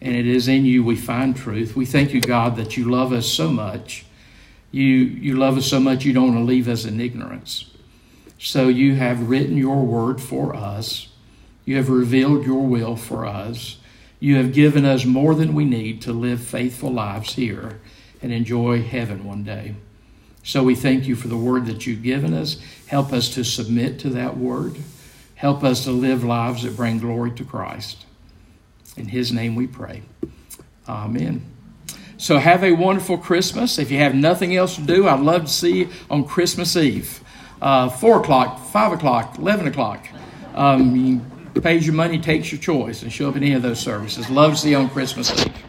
and 0.00 0.16
it 0.16 0.26
is 0.26 0.48
in 0.48 0.64
you 0.64 0.82
we 0.82 0.96
find 0.96 1.36
truth. 1.36 1.76
We 1.76 1.84
thank 1.84 2.14
you, 2.14 2.22
God, 2.22 2.56
that 2.56 2.78
you 2.78 2.90
love 2.90 3.12
us 3.12 3.26
so 3.26 3.50
much. 3.50 4.06
You, 4.70 4.84
you 4.84 5.36
love 5.36 5.58
us 5.58 5.66
so 5.66 5.78
much 5.78 6.06
you 6.06 6.14
don't 6.14 6.34
want 6.34 6.38
to 6.38 6.44
leave 6.44 6.68
us 6.68 6.86
in 6.86 6.98
ignorance. 7.02 7.70
So 8.38 8.68
you 8.68 8.94
have 8.94 9.28
written 9.28 9.58
your 9.58 9.84
word 9.84 10.22
for 10.22 10.56
us. 10.56 11.08
You 11.66 11.76
have 11.76 11.90
revealed 11.90 12.46
your 12.46 12.66
will 12.66 12.96
for 12.96 13.26
us. 13.26 13.77
You 14.20 14.36
have 14.36 14.52
given 14.52 14.84
us 14.84 15.04
more 15.04 15.34
than 15.34 15.54
we 15.54 15.64
need 15.64 16.02
to 16.02 16.12
live 16.12 16.40
faithful 16.40 16.92
lives 16.92 17.34
here 17.34 17.80
and 18.20 18.32
enjoy 18.32 18.82
heaven 18.82 19.24
one 19.24 19.44
day. 19.44 19.74
So 20.42 20.62
we 20.64 20.74
thank 20.74 21.06
you 21.06 21.14
for 21.14 21.28
the 21.28 21.36
word 21.36 21.66
that 21.66 21.86
you've 21.86 22.02
given 22.02 22.34
us. 22.34 22.60
Help 22.86 23.12
us 23.12 23.28
to 23.34 23.44
submit 23.44 23.98
to 24.00 24.10
that 24.10 24.36
word. 24.36 24.76
Help 25.34 25.62
us 25.62 25.84
to 25.84 25.92
live 25.92 26.24
lives 26.24 26.62
that 26.62 26.76
bring 26.76 26.98
glory 26.98 27.30
to 27.32 27.44
Christ. 27.44 28.06
In 28.96 29.08
his 29.08 29.32
name 29.32 29.54
we 29.54 29.66
pray. 29.66 30.02
Amen. 30.88 31.44
So 32.16 32.38
have 32.38 32.64
a 32.64 32.72
wonderful 32.72 33.18
Christmas. 33.18 33.78
If 33.78 33.92
you 33.92 33.98
have 33.98 34.14
nothing 34.14 34.56
else 34.56 34.74
to 34.74 34.82
do, 34.82 35.06
I'd 35.06 35.20
love 35.20 35.42
to 35.42 35.52
see 35.52 35.78
you 35.78 35.88
on 36.10 36.24
Christmas 36.24 36.76
Eve. 36.76 37.22
Uh, 37.62 37.88
4 37.88 38.20
o'clock, 38.20 38.58
5 38.58 38.92
o'clock, 38.92 39.38
11 39.38 39.68
o'clock. 39.68 40.08
Um, 40.54 41.24
pays 41.62 41.86
your 41.86 41.94
money, 41.94 42.18
takes 42.18 42.52
your 42.52 42.60
choice, 42.60 43.02
and 43.02 43.12
show 43.12 43.28
up 43.28 43.36
in 43.36 43.42
any 43.42 43.54
of 43.54 43.62
those 43.62 43.80
services. 43.80 44.28
Loves 44.30 44.62
to 44.62 44.70
you 44.70 44.76
on 44.76 44.88
Christmas 44.90 45.30
Eve. 45.44 45.68